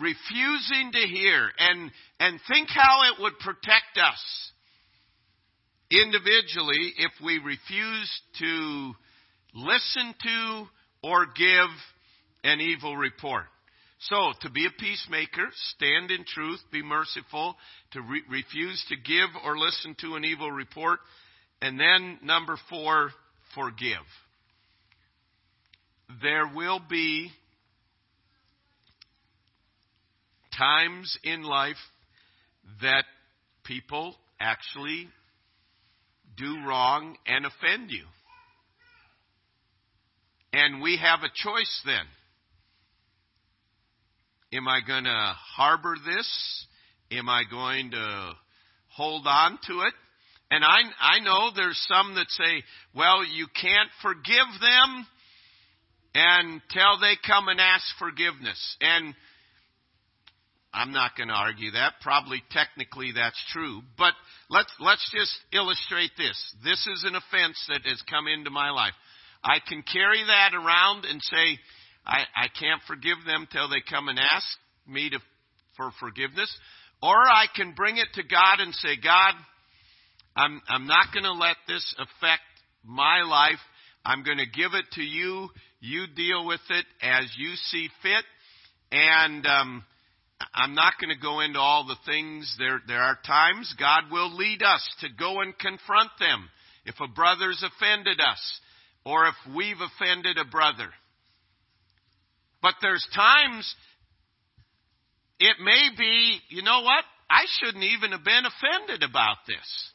refusing 0.00 0.92
to 0.92 0.98
hear 0.98 1.50
and 1.58 1.90
and 2.20 2.40
think 2.48 2.68
how 2.70 3.00
it 3.12 3.22
would 3.22 3.38
protect 3.38 3.98
us 3.98 4.52
individually 5.90 6.92
if 6.98 7.12
we 7.24 7.38
refuse 7.38 8.22
to 8.38 8.92
listen 9.54 10.14
to 10.22 10.66
or 11.02 11.26
give 11.26 11.70
an 12.42 12.60
evil 12.60 12.96
report. 12.96 13.44
So, 14.00 14.32
to 14.42 14.50
be 14.50 14.66
a 14.66 14.80
peacemaker, 14.80 15.48
stand 15.76 16.10
in 16.10 16.24
truth, 16.26 16.60
be 16.70 16.82
merciful, 16.82 17.56
to 17.92 18.02
re- 18.02 18.22
refuse 18.28 18.84
to 18.88 18.96
give 18.96 19.30
or 19.44 19.56
listen 19.56 19.96
to 20.00 20.16
an 20.16 20.24
evil 20.24 20.50
report, 20.50 20.98
and 21.62 21.80
then 21.80 22.18
number 22.22 22.58
four, 22.68 23.10
forgive. 23.54 24.04
There 26.20 26.50
will 26.54 26.80
be 26.90 27.30
times 30.58 31.18
in 31.24 31.42
life 31.42 31.76
that 32.82 33.04
people 33.64 34.14
actually 34.40 35.08
do 36.36 36.58
wrong 36.66 37.16
and 37.26 37.46
offend 37.46 37.90
you. 37.90 38.04
And 40.52 40.82
we 40.82 40.98
have 41.02 41.20
a 41.20 41.32
choice 41.34 41.82
then. 41.84 42.04
Am 44.52 44.68
I 44.68 44.80
going 44.86 45.04
to 45.04 45.34
harbor 45.56 45.96
this? 46.04 46.66
Am 47.10 47.28
I 47.28 47.42
going 47.50 47.90
to 47.90 48.32
hold 48.88 49.26
on 49.26 49.58
to 49.66 49.80
it? 49.80 49.94
And 50.50 50.62
I, 50.64 50.82
I 51.00 51.18
know 51.20 51.50
there's 51.56 51.84
some 51.88 52.14
that 52.14 52.30
say, 52.30 52.62
well, 52.94 53.24
you 53.24 53.46
can't 53.60 53.90
forgive 54.02 54.46
them 54.60 55.06
until 56.14 57.00
they 57.00 57.14
come 57.26 57.48
and 57.48 57.60
ask 57.60 57.84
forgiveness. 57.98 58.76
And 58.80 59.14
I'm 60.74 60.92
not 60.92 61.16
going 61.16 61.28
to 61.28 61.34
argue 61.34 61.70
that. 61.70 61.94
Probably 62.02 62.42
technically 62.50 63.12
that's 63.14 63.40
true. 63.52 63.80
But 63.96 64.12
let's, 64.50 64.72
let's 64.80 65.08
just 65.14 65.32
illustrate 65.52 66.10
this. 66.18 66.36
This 66.64 66.84
is 66.86 67.04
an 67.06 67.14
offense 67.14 67.58
that 67.68 67.86
has 67.86 68.02
come 68.10 68.26
into 68.26 68.50
my 68.50 68.70
life. 68.70 68.94
I 69.44 69.58
can 69.66 69.82
carry 69.82 70.24
that 70.26 70.50
around 70.52 71.04
and 71.04 71.22
say, 71.22 71.58
I, 72.04 72.24
I 72.34 72.48
can't 72.58 72.82
forgive 72.88 73.18
them 73.24 73.46
till 73.52 73.68
they 73.68 73.82
come 73.88 74.08
and 74.08 74.18
ask 74.18 74.46
me 74.86 75.10
to, 75.10 75.18
for 75.76 75.92
forgiveness. 76.00 76.50
Or 77.00 77.16
I 77.16 77.46
can 77.54 77.74
bring 77.74 77.98
it 77.98 78.08
to 78.14 78.22
God 78.22 78.58
and 78.58 78.74
say, 78.74 78.96
God, 79.02 79.34
I'm, 80.34 80.60
I'm 80.68 80.86
not 80.86 81.12
going 81.12 81.24
to 81.24 81.32
let 81.32 81.56
this 81.68 81.94
affect 81.98 82.42
my 82.82 83.22
life. 83.22 83.60
I'm 84.04 84.24
going 84.24 84.38
to 84.38 84.46
give 84.46 84.74
it 84.74 84.86
to 84.94 85.02
you. 85.02 85.48
You 85.80 86.06
deal 86.08 86.46
with 86.46 86.60
it 86.70 86.86
as 87.00 87.32
you 87.38 87.54
see 87.54 87.88
fit. 88.02 88.24
And, 88.90 89.46
um, 89.46 89.84
I'm 90.54 90.74
not 90.74 90.94
going 91.00 91.14
to 91.14 91.20
go 91.20 91.40
into 91.40 91.58
all 91.58 91.86
the 91.86 91.96
things. 92.06 92.54
There, 92.58 92.80
there 92.86 93.00
are 93.00 93.18
times 93.26 93.74
God 93.78 94.04
will 94.10 94.34
lead 94.34 94.62
us 94.62 94.82
to 95.00 95.08
go 95.18 95.40
and 95.40 95.56
confront 95.58 96.10
them 96.18 96.48
if 96.84 96.96
a 97.00 97.08
brother's 97.08 97.62
offended 97.62 98.20
us 98.20 98.60
or 99.04 99.26
if 99.26 99.34
we've 99.54 99.80
offended 99.80 100.38
a 100.38 100.50
brother. 100.50 100.88
But 102.62 102.74
there's 102.80 103.06
times 103.14 103.74
it 105.38 105.56
may 105.62 105.88
be, 105.98 106.38
you 106.48 106.62
know 106.62 106.80
what? 106.80 107.04
I 107.28 107.44
shouldn't 107.58 107.84
even 107.84 108.12
have 108.12 108.24
been 108.24 108.44
offended 108.44 109.02
about 109.02 109.38
this. 109.46 109.92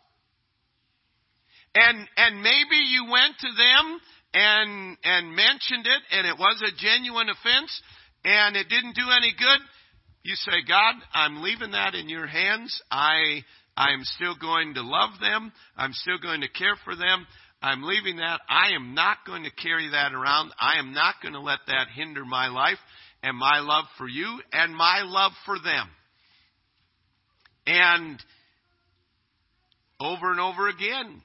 And 1.75 2.07
and 2.17 2.41
maybe 2.41 2.77
you 2.89 3.05
went 3.11 3.35
to 3.39 3.51
them 3.55 3.99
and 4.33 4.97
and 5.03 5.35
mentioned 5.35 5.85
it 5.85 6.01
and 6.11 6.27
it 6.27 6.37
was 6.37 6.61
a 6.61 6.75
genuine 6.75 7.29
offense 7.29 7.81
and 8.25 8.55
it 8.55 8.69
didn't 8.69 8.95
do 8.95 9.05
any 9.09 9.33
good 9.37 9.61
you 10.23 10.36
say, 10.36 10.51
God, 10.67 10.95
I'm 11.13 11.41
leaving 11.41 11.71
that 11.71 11.95
in 11.95 12.10
your 12.10 12.27
hands. 12.27 12.82
I, 12.91 13.43
I'm 13.77 14.03
still 14.03 14.36
going 14.39 14.73
to 14.75 14.82
love 14.82 15.12
them. 15.21 15.51
I'm 15.77 15.93
still 15.93 16.17
going 16.21 16.41
to 16.41 16.49
care 16.49 16.75
for 16.84 16.95
them. 16.95 17.25
I'm 17.62 17.84
leaving 17.84 18.17
that. 18.17 18.39
I 18.49 18.75
am 18.75 18.93
not 18.93 19.17
going 19.25 19.43
to 19.43 19.51
carry 19.51 19.89
that 19.89 20.13
around. 20.13 20.51
I 20.60 20.79
am 20.79 20.93
not 20.93 21.15
going 21.21 21.34
to 21.34 21.41
let 21.41 21.60
that 21.67 21.88
hinder 21.93 22.23
my 22.25 22.47
life 22.47 22.77
and 23.23 23.38
my 23.38 23.60
love 23.60 23.86
for 23.97 24.08
you 24.08 24.39
and 24.53 24.75
my 24.75 25.01
love 25.03 25.32
for 25.45 25.58
them. 25.60 25.89
And 27.67 28.19
over 29.99 30.32
and 30.32 30.39
over 30.39 30.69
again, 30.69 31.21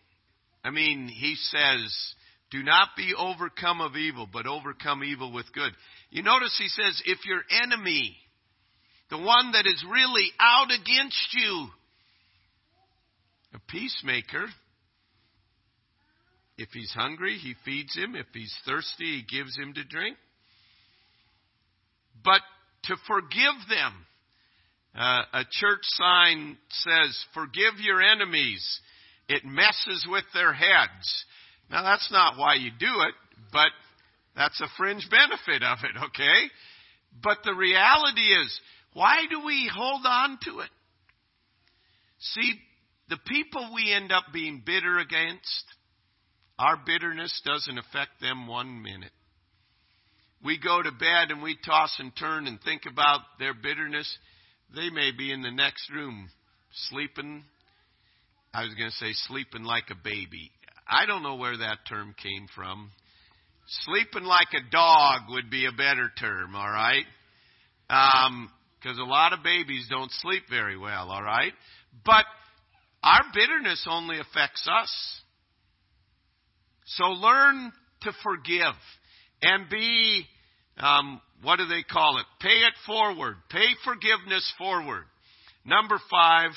I 0.64 0.70
mean, 0.70 1.08
he 1.08 1.36
says, 1.36 2.14
do 2.50 2.62
not 2.62 2.88
be 2.96 3.14
overcome 3.16 3.80
of 3.80 3.96
evil, 3.96 4.28
but 4.32 4.46
overcome 4.46 5.04
evil 5.04 5.32
with 5.32 5.52
good. 5.52 5.72
You 6.10 6.22
notice 6.22 6.56
he 6.58 6.68
says, 6.68 7.02
if 7.06 7.24
your 7.24 7.42
enemy 7.62 8.16
the 9.10 9.18
one 9.18 9.52
that 9.52 9.66
is 9.66 9.84
really 9.90 10.30
out 10.40 10.70
against 10.70 11.28
you. 11.32 11.68
A 13.54 13.58
peacemaker, 13.70 14.46
if 16.58 16.68
he's 16.72 16.92
hungry, 16.92 17.38
he 17.38 17.54
feeds 17.64 17.94
him. 17.96 18.14
If 18.16 18.26
he's 18.32 18.54
thirsty, 18.66 19.22
he 19.22 19.36
gives 19.36 19.56
him 19.56 19.74
to 19.74 19.84
drink. 19.84 20.16
But 22.24 22.40
to 22.84 22.96
forgive 23.06 23.68
them, 23.68 24.06
uh, 24.96 25.22
a 25.32 25.44
church 25.50 25.82
sign 25.82 26.56
says, 26.70 27.24
Forgive 27.34 27.80
your 27.80 28.00
enemies. 28.00 28.80
It 29.28 29.44
messes 29.44 30.06
with 30.08 30.24
their 30.32 30.52
heads. 30.52 31.24
Now, 31.70 31.82
that's 31.82 32.10
not 32.12 32.38
why 32.38 32.54
you 32.54 32.70
do 32.78 32.86
it, 32.86 33.14
but 33.52 33.70
that's 34.36 34.60
a 34.60 34.68
fringe 34.76 35.08
benefit 35.10 35.62
of 35.62 35.78
it, 35.82 35.96
okay? 36.06 36.50
But 37.22 37.38
the 37.44 37.54
reality 37.54 38.20
is, 38.20 38.60
why 38.94 39.16
do 39.28 39.44
we 39.44 39.70
hold 39.72 40.02
on 40.06 40.38
to 40.44 40.60
it? 40.60 40.70
See, 42.18 42.54
the 43.10 43.18
people 43.26 43.72
we 43.74 43.92
end 43.92 44.10
up 44.12 44.24
being 44.32 44.62
bitter 44.64 44.98
against, 44.98 45.64
our 46.58 46.78
bitterness 46.86 47.42
doesn't 47.44 47.78
affect 47.78 48.20
them 48.20 48.46
one 48.46 48.82
minute. 48.82 49.10
We 50.44 50.58
go 50.58 50.82
to 50.82 50.90
bed 50.90 51.30
and 51.30 51.42
we 51.42 51.56
toss 51.64 51.96
and 51.98 52.12
turn 52.16 52.46
and 52.46 52.60
think 52.62 52.82
about 52.90 53.20
their 53.38 53.54
bitterness. 53.54 54.18
They 54.74 54.90
may 54.90 55.10
be 55.16 55.32
in 55.32 55.42
the 55.42 55.50
next 55.50 55.90
room 55.90 56.28
sleeping. 56.88 57.44
I 58.52 58.62
was 58.62 58.74
going 58.74 58.90
to 58.90 58.96
say 58.96 59.12
sleeping 59.26 59.64
like 59.64 59.90
a 59.90 59.96
baby. 60.02 60.50
I 60.86 61.06
don't 61.06 61.22
know 61.22 61.36
where 61.36 61.56
that 61.56 61.78
term 61.88 62.14
came 62.22 62.46
from. 62.54 62.90
Sleeping 63.66 64.24
like 64.24 64.48
a 64.52 64.70
dog 64.70 65.22
would 65.30 65.50
be 65.50 65.66
a 65.66 65.72
better 65.72 66.10
term, 66.20 66.54
all 66.54 66.70
right? 66.70 67.04
Um, 67.88 68.50
because 68.84 68.98
a 68.98 69.02
lot 69.02 69.32
of 69.32 69.42
babies 69.42 69.86
don't 69.88 70.10
sleep 70.12 70.42
very 70.50 70.76
well, 70.76 71.10
all 71.10 71.22
right? 71.22 71.52
But 72.04 72.24
our 73.02 73.22
bitterness 73.34 73.86
only 73.88 74.18
affects 74.18 74.68
us. 74.68 75.20
So 76.86 77.04
learn 77.04 77.72
to 78.02 78.12
forgive 78.22 78.74
and 79.40 79.70
be, 79.70 80.24
um, 80.76 81.20
what 81.42 81.56
do 81.56 81.66
they 81.66 81.82
call 81.82 82.18
it? 82.18 82.26
Pay 82.40 82.48
it 82.48 82.74
forward. 82.86 83.36
Pay 83.48 83.68
forgiveness 83.84 84.52
forward. 84.58 85.04
Number 85.64 85.98
five, 86.10 86.50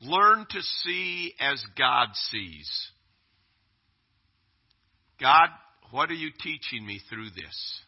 learn 0.00 0.46
to 0.50 0.62
see 0.84 1.34
as 1.38 1.62
God 1.78 2.08
sees. 2.30 2.70
God, 5.20 5.48
what 5.90 6.10
are 6.10 6.14
you 6.14 6.30
teaching 6.42 6.86
me 6.86 7.00
through 7.10 7.28
this? 7.30 7.80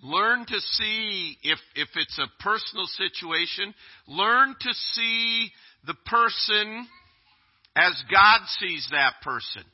Learn 0.00 0.46
to 0.46 0.60
see 0.60 1.36
if, 1.42 1.58
if 1.74 1.88
it's 1.96 2.18
a 2.18 2.42
personal 2.42 2.86
situation. 2.86 3.74
Learn 4.06 4.54
to 4.60 4.72
see 4.92 5.50
the 5.86 5.94
person 6.06 6.86
as 7.74 8.02
God 8.10 8.40
sees 8.60 8.88
that 8.92 9.14
person. 9.22 9.64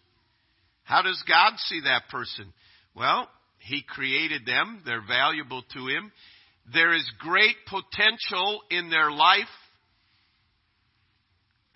How 0.85 1.03
does 1.03 1.23
God 1.29 1.55
see 1.59 1.81
that 1.85 2.09
person? 2.11 2.53
Well, 2.95 3.29
He 3.59 3.83
created 3.87 4.47
them. 4.47 4.83
They're 4.87 5.07
valuable 5.07 5.63
to 5.75 5.89
Him. 5.89 6.11
There 6.73 6.95
is 6.95 7.11
great 7.19 7.57
potential 7.69 8.63
in 8.71 8.89
their 8.89 9.11
life. 9.11 9.45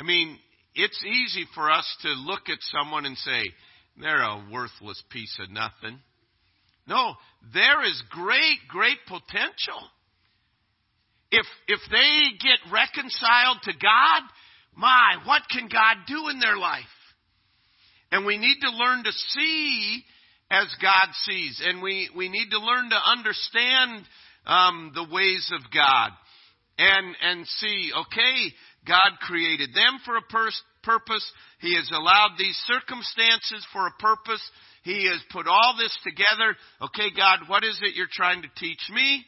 I 0.00 0.04
mean, 0.04 0.38
it's 0.74 1.04
easy 1.04 1.44
for 1.54 1.70
us 1.70 1.86
to 2.02 2.08
look 2.08 2.48
at 2.48 2.58
someone 2.60 3.04
and 3.04 3.16
say, 3.18 3.42
they're 4.00 4.22
a 4.22 4.44
worthless 4.50 5.02
piece 5.10 5.36
of 5.42 5.50
nothing. 5.50 5.98
No, 6.86 7.14
there 7.54 7.84
is 7.84 8.02
great, 8.10 8.58
great 8.68 8.98
potential. 9.06 9.80
if, 11.30 11.46
if 11.66 11.80
they 11.90 12.38
get 12.40 12.72
reconciled 12.72 13.58
to 13.64 13.72
God, 13.72 14.22
my, 14.74 15.16
what 15.24 15.42
can 15.50 15.68
God 15.68 15.96
do 16.06 16.28
in 16.28 16.40
their 16.40 16.56
life? 16.56 16.84
And 18.10 18.24
we 18.24 18.38
need 18.38 18.56
to 18.62 18.70
learn 18.70 19.04
to 19.04 19.12
see 19.12 20.02
as 20.50 20.74
God 20.80 21.12
sees. 21.24 21.62
And 21.64 21.82
we, 21.82 22.08
we 22.16 22.28
need 22.28 22.50
to 22.50 22.58
learn 22.58 22.88
to 22.88 22.96
understand 22.96 24.04
um, 24.46 24.92
the 24.94 25.06
ways 25.12 25.50
of 25.52 25.70
God. 25.70 26.10
And, 26.78 27.16
and 27.22 27.46
see, 27.46 27.90
okay, 27.92 28.54
God 28.86 29.18
created 29.20 29.70
them 29.74 29.98
for 30.04 30.16
a 30.16 30.22
pers- 30.22 30.62
purpose. 30.82 31.28
He 31.60 31.74
has 31.74 31.90
allowed 31.92 32.36
these 32.38 32.56
circumstances 32.66 33.66
for 33.72 33.86
a 33.86 33.92
purpose. 33.98 34.40
He 34.88 35.06
has 35.12 35.20
put 35.30 35.46
all 35.46 35.74
this 35.76 35.94
together. 36.02 36.56
Okay, 36.80 37.14
God, 37.14 37.40
what 37.46 37.62
is 37.62 37.78
it 37.82 37.94
you're 37.94 38.06
trying 38.10 38.40
to 38.40 38.48
teach 38.56 38.80
me? 38.90 39.22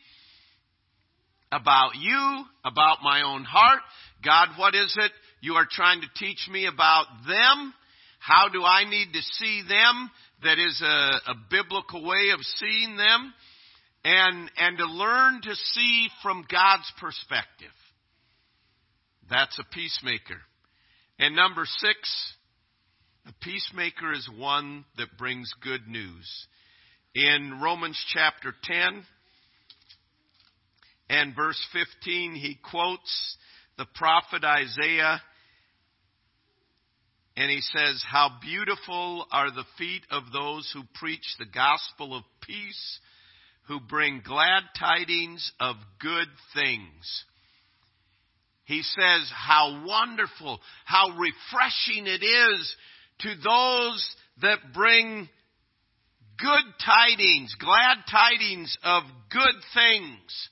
About 1.52 1.96
you, 2.00 2.44
about 2.64 2.98
my 3.02 3.20
own 3.20 3.44
heart. 3.44 3.80
God, 4.24 4.48
what 4.56 4.74
is 4.74 4.96
it 4.98 5.12
you 5.42 5.54
are 5.56 5.66
trying 5.70 6.00
to 6.00 6.06
teach 6.16 6.48
me 6.50 6.64
about 6.64 7.04
them? 7.28 7.74
How 8.20 8.48
do 8.48 8.64
I 8.64 8.88
need 8.88 9.12
to 9.12 9.20
see 9.20 9.62
them? 9.68 10.10
That 10.44 10.58
is 10.58 10.80
a, 10.80 11.32
a 11.32 11.34
biblical 11.50 12.06
way 12.06 12.30
of 12.32 12.40
seeing 12.40 12.96
them. 12.96 13.34
And, 14.02 14.50
and 14.56 14.78
to 14.78 14.86
learn 14.86 15.42
to 15.42 15.54
see 15.54 16.08
from 16.22 16.46
God's 16.50 16.90
perspective. 16.98 17.68
That's 19.28 19.58
a 19.58 19.74
peacemaker. 19.74 20.40
And 21.18 21.36
number 21.36 21.64
six, 21.66 21.96
a 23.26 23.32
peacemaker 23.40 24.12
is 24.12 24.28
one 24.36 24.84
that 24.96 25.18
brings 25.18 25.52
good 25.62 25.86
news. 25.86 26.46
In 27.14 27.60
Romans 27.62 28.02
chapter 28.14 28.54
10 28.62 29.02
and 31.08 31.34
verse 31.34 31.60
15, 31.72 32.34
he 32.34 32.58
quotes 32.70 33.36
the 33.76 33.86
prophet 33.94 34.44
Isaiah 34.44 35.20
and 37.36 37.50
he 37.50 37.60
says, 37.60 38.04
How 38.06 38.30
beautiful 38.40 39.26
are 39.30 39.50
the 39.50 39.64
feet 39.78 40.02
of 40.10 40.24
those 40.32 40.70
who 40.74 40.82
preach 40.94 41.24
the 41.38 41.46
gospel 41.46 42.14
of 42.16 42.22
peace, 42.42 43.00
who 43.68 43.80
bring 43.80 44.22
glad 44.24 44.62
tidings 44.78 45.52
of 45.58 45.76
good 46.00 46.28
things. 46.54 47.24
He 48.64 48.82
says 48.82 49.32
how 49.34 49.84
wonderful, 49.84 50.60
how 50.84 51.08
refreshing 51.08 52.06
it 52.06 52.22
is 52.22 52.76
to 53.20 53.28
those 53.28 54.16
that 54.42 54.58
bring 54.72 55.28
good 56.38 56.64
tidings, 56.84 57.54
glad 57.58 57.98
tidings 58.10 58.76
of 58.82 59.02
good 59.30 59.56
things, 59.74 60.48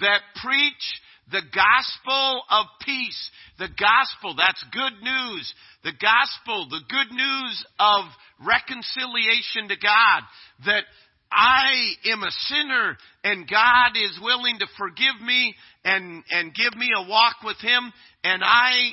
that 0.00 0.20
preach 0.42 1.00
the 1.30 1.42
gospel 1.54 2.42
of 2.50 2.66
peace. 2.84 3.30
The 3.58 3.68
gospel, 3.68 4.34
that's 4.36 4.64
good 4.72 5.02
news. 5.02 5.54
The 5.84 5.92
gospel, 6.00 6.68
the 6.70 6.80
good 6.88 7.14
news 7.14 7.66
of 7.78 8.04
reconciliation 8.44 9.68
to 9.68 9.76
God. 9.76 10.22
That 10.66 10.84
I 11.30 11.92
am 12.12 12.22
a 12.22 12.30
sinner 12.30 12.96
and 13.24 13.48
God 13.48 13.90
is 13.96 14.18
willing 14.22 14.58
to 14.60 14.66
forgive 14.78 15.20
me 15.22 15.54
and, 15.84 16.24
and 16.30 16.54
give 16.54 16.74
me 16.76 16.88
a 16.96 17.08
walk 17.08 17.36
with 17.44 17.58
Him 17.60 17.92
and 18.24 18.42
I 18.42 18.92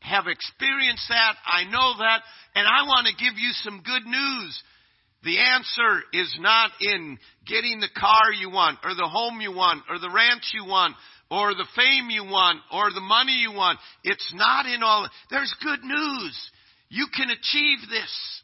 have 0.00 0.26
experienced 0.26 1.06
that. 1.08 1.34
I 1.44 1.64
know 1.64 1.94
that 1.98 2.22
and 2.54 2.66
I 2.66 2.82
want 2.86 3.06
to 3.06 3.24
give 3.24 3.38
you 3.38 3.50
some 3.62 3.82
good 3.84 4.04
news. 4.06 4.62
The 5.24 5.38
answer 5.38 6.02
is 6.12 6.36
not 6.40 6.70
in 6.80 7.18
getting 7.46 7.80
the 7.80 7.90
car 7.98 8.32
you 8.38 8.50
want 8.50 8.78
or 8.84 8.94
the 8.94 9.08
home 9.08 9.40
you 9.40 9.52
want 9.52 9.82
or 9.90 9.98
the 9.98 10.10
ranch 10.10 10.52
you 10.54 10.64
want 10.64 10.94
or 11.30 11.54
the 11.54 11.66
fame 11.76 12.08
you 12.10 12.24
want 12.24 12.60
or 12.72 12.90
the 12.90 13.00
money 13.00 13.32
you 13.32 13.52
want. 13.52 13.78
It's 14.04 14.32
not 14.34 14.66
in 14.66 14.82
all. 14.82 15.08
There's 15.30 15.54
good 15.62 15.82
news. 15.82 16.50
You 16.88 17.06
can 17.14 17.30
achieve 17.30 17.78
this. 17.90 18.42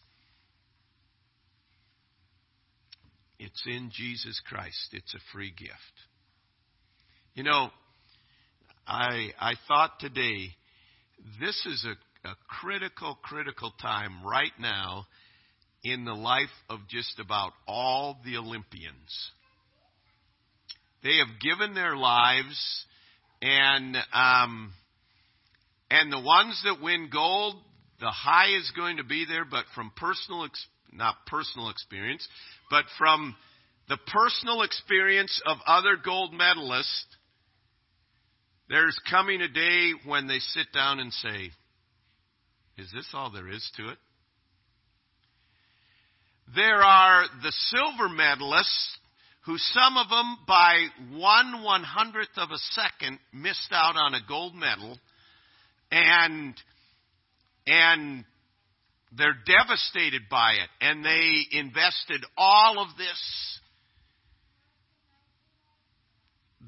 It's 3.39 3.63
in 3.67 3.91
Jesus 3.93 4.41
Christ. 4.49 4.89
It's 4.93 5.15
a 5.15 5.19
free 5.33 5.53
gift. 5.57 5.73
You 7.35 7.43
know, 7.43 7.71
I, 8.87 9.31
I 9.41 9.55
thought 9.67 9.99
today, 10.01 10.49
this 11.41 11.67
is 11.67 11.85
a, 11.85 12.29
a 12.29 12.35
critical, 12.49 13.19
critical 13.23 13.73
time 13.81 14.25
right 14.25 14.53
now 14.59 15.07
in 15.83 16.05
the 16.05 16.15
life 16.15 16.49
of 16.69 16.81
just 16.89 17.19
about 17.21 17.53
all 17.67 18.19
the 18.25 18.37
Olympians. 18.37 19.31
They 21.03 21.19
have 21.19 21.41
given 21.41 21.75
their 21.75 21.97
lives, 21.97 22.87
and 23.43 23.97
um, 24.15 24.73
and 25.91 26.11
the 26.11 26.21
ones 26.21 26.61
that 26.65 26.83
win 26.83 27.11
gold, 27.13 27.57
the 28.01 28.11
high 28.11 28.57
is 28.57 28.73
going 28.75 28.97
to 28.97 29.05
be 29.05 29.27
there, 29.29 29.45
but 29.45 29.67
from 29.75 29.93
personal, 29.97 30.45
ex- 30.45 30.67
not 30.93 31.15
personal 31.27 31.69
experience, 31.69 32.27
but 32.71 32.85
from 32.97 33.37
the 33.89 33.99
personal 34.07 34.63
experience 34.63 35.43
of 35.45 35.59
other 35.67 35.97
gold 36.03 36.33
medalists, 36.33 37.05
there's 38.69 38.99
coming 39.11 39.41
a 39.41 39.49
day 39.49 39.93
when 40.07 40.27
they 40.27 40.39
sit 40.39 40.67
down 40.73 41.01
and 41.01 41.13
say, 41.13 41.51
Is 42.79 42.91
this 42.93 43.09
all 43.13 43.31
there 43.31 43.49
is 43.49 43.71
to 43.77 43.91
it? 43.91 43.99
There 46.55 46.83
are 46.83 47.25
the 47.43 47.53
silver 47.53 48.09
medalists 48.09 48.97
who 49.47 49.57
some 49.59 49.97
of 49.97 50.09
them 50.09 50.39
by 50.47 50.87
one 51.13 51.63
one 51.63 51.83
hundredth 51.83 52.37
of 52.37 52.51
a 52.51 52.59
second 52.73 53.19
missed 53.33 53.73
out 53.73 53.97
on 53.97 54.15
a 54.15 54.21
gold 54.27 54.55
medal 54.55 54.99
and 55.91 56.55
and 57.67 58.25
they're 59.17 59.37
devastated 59.47 60.23
by 60.29 60.53
it, 60.53 60.69
and 60.81 61.05
they 61.05 61.59
invested 61.59 62.25
all 62.37 62.81
of 62.81 62.97
this. 62.97 63.61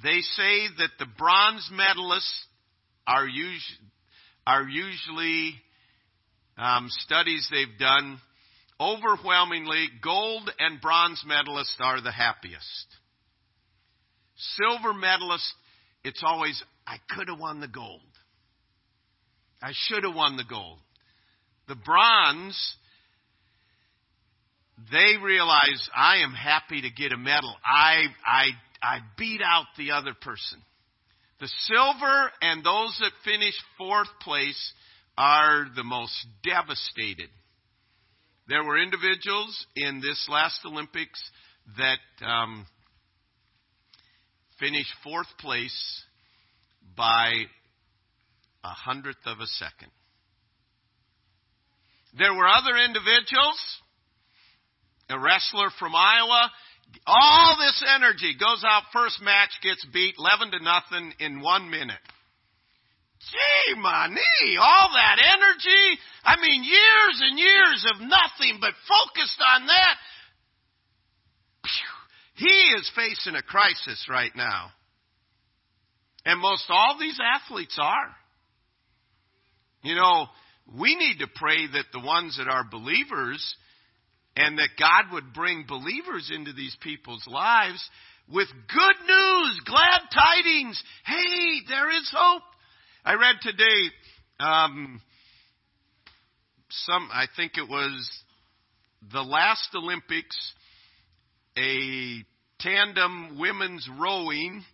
They 0.02 0.20
say 0.20 0.66
that 0.78 0.90
the 0.98 1.06
bronze 1.18 1.70
medalists 1.72 2.44
are, 3.06 3.26
us- 3.26 3.78
are 4.46 4.68
usually 4.68 5.54
um, 6.58 6.88
studies 6.90 7.48
they've 7.50 7.78
done. 7.78 8.18
Overwhelmingly, 8.78 9.88
gold 10.02 10.50
and 10.58 10.80
bronze 10.80 11.24
medalists 11.26 11.80
are 11.80 12.02
the 12.02 12.12
happiest. 12.12 12.86
Silver 14.36 14.92
medalists, 14.92 15.50
it's 16.04 16.22
always, 16.24 16.62
I 16.86 16.96
could 17.14 17.28
have 17.28 17.38
won 17.38 17.60
the 17.60 17.68
gold. 17.68 18.02
I 19.62 19.72
should 19.72 20.04
have 20.04 20.14
won 20.14 20.36
the 20.36 20.44
gold. 20.44 20.78
The 21.68 21.74
bronze, 21.74 22.76
they 24.92 25.14
realize 25.22 25.88
I 25.96 26.18
am 26.18 26.32
happy 26.32 26.82
to 26.82 26.90
get 26.90 27.12
a 27.12 27.16
medal. 27.16 27.54
I, 27.64 28.04
I, 28.26 28.50
I 28.82 28.98
beat 29.16 29.40
out 29.42 29.66
the 29.76 29.92
other 29.92 30.14
person. 30.14 30.58
The 31.40 31.48
silver 31.64 32.30
and 32.40 32.64
those 32.64 32.96
that 33.00 33.12
finish 33.24 33.54
fourth 33.76 34.08
place 34.22 34.72
are 35.18 35.66
the 35.74 35.84
most 35.84 36.26
devastated. 36.42 37.28
There 38.48 38.64
were 38.64 38.78
individuals 38.78 39.66
in 39.74 40.00
this 40.00 40.28
last 40.30 40.60
Olympics 40.64 41.20
that 41.78 41.98
um, 42.26 42.66
finished 44.60 44.92
fourth 45.02 45.26
place 45.38 46.02
by 46.96 47.32
a 48.64 48.68
hundredth 48.68 49.26
of 49.26 49.40
a 49.40 49.46
second. 49.46 49.90
There 52.16 52.32
were 52.32 52.46
other 52.48 52.76
individuals, 52.76 53.60
a 55.10 55.18
wrestler 55.18 55.68
from 55.78 55.94
Iowa, 55.94 56.50
all 57.06 57.56
this 57.58 57.84
energy 57.96 58.34
goes 58.38 58.64
out 58.66 58.82
first 58.92 59.22
match, 59.22 59.50
gets 59.62 59.84
beat 59.92 60.14
11 60.18 60.52
to 60.52 60.64
nothing 60.64 61.12
in 61.20 61.40
one 61.40 61.70
minute. 61.70 62.02
Gee, 63.20 63.80
my 63.80 64.08
knee, 64.08 64.58
all 64.60 64.90
that 64.92 65.18
energy. 65.18 66.00
I 66.24 66.36
mean, 66.40 66.62
years 66.62 67.22
and 67.22 67.38
years 67.38 67.86
of 67.94 68.00
nothing 68.00 68.58
but 68.60 68.74
focused 68.86 69.40
on 69.40 69.66
that. 69.66 69.96
He 72.36 72.74
is 72.76 72.90
facing 72.94 73.34
a 73.34 73.42
crisis 73.42 74.06
right 74.10 74.32
now. 74.36 74.70
And 76.24 76.40
most 76.40 76.66
all 76.68 76.96
these 77.00 77.18
athletes 77.22 77.78
are. 77.80 78.14
You 79.82 79.94
know, 79.94 80.26
we 80.78 80.96
need 80.96 81.20
to 81.20 81.28
pray 81.34 81.66
that 81.72 81.86
the 81.92 82.04
ones 82.04 82.36
that 82.38 82.48
are 82.48 82.64
believers 82.68 83.56
and 84.36 84.58
that 84.58 84.68
God 84.78 85.12
would 85.12 85.32
bring 85.32 85.64
believers 85.66 86.30
into 86.34 86.52
these 86.52 86.76
people's 86.80 87.26
lives 87.26 87.88
with 88.28 88.48
good 88.68 89.06
news, 89.06 89.60
glad 89.64 90.00
tidings. 90.12 90.82
Hey, 91.04 91.60
there 91.68 91.90
is 91.90 92.12
hope. 92.14 92.42
I 93.04 93.14
read 93.14 93.36
today, 93.40 93.90
um, 94.40 95.00
some, 96.68 97.08
I 97.12 97.26
think 97.36 97.52
it 97.56 97.68
was 97.68 98.10
the 99.12 99.22
last 99.22 99.68
Olympics, 99.74 100.36
a 101.56 102.24
tandem 102.58 103.38
women's 103.38 103.88
rowing 103.98 104.64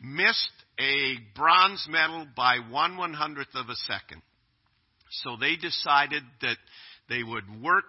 missed 0.00 0.50
a 0.80 1.14
bronze 1.34 1.86
medal 1.88 2.26
by 2.36 2.58
one 2.70 2.96
one 2.96 3.14
hundredth 3.14 3.54
of 3.54 3.68
a 3.68 3.76
second. 3.86 4.22
So 5.10 5.36
they 5.38 5.56
decided 5.56 6.22
that 6.42 6.56
they 7.08 7.22
would 7.22 7.62
work 7.62 7.84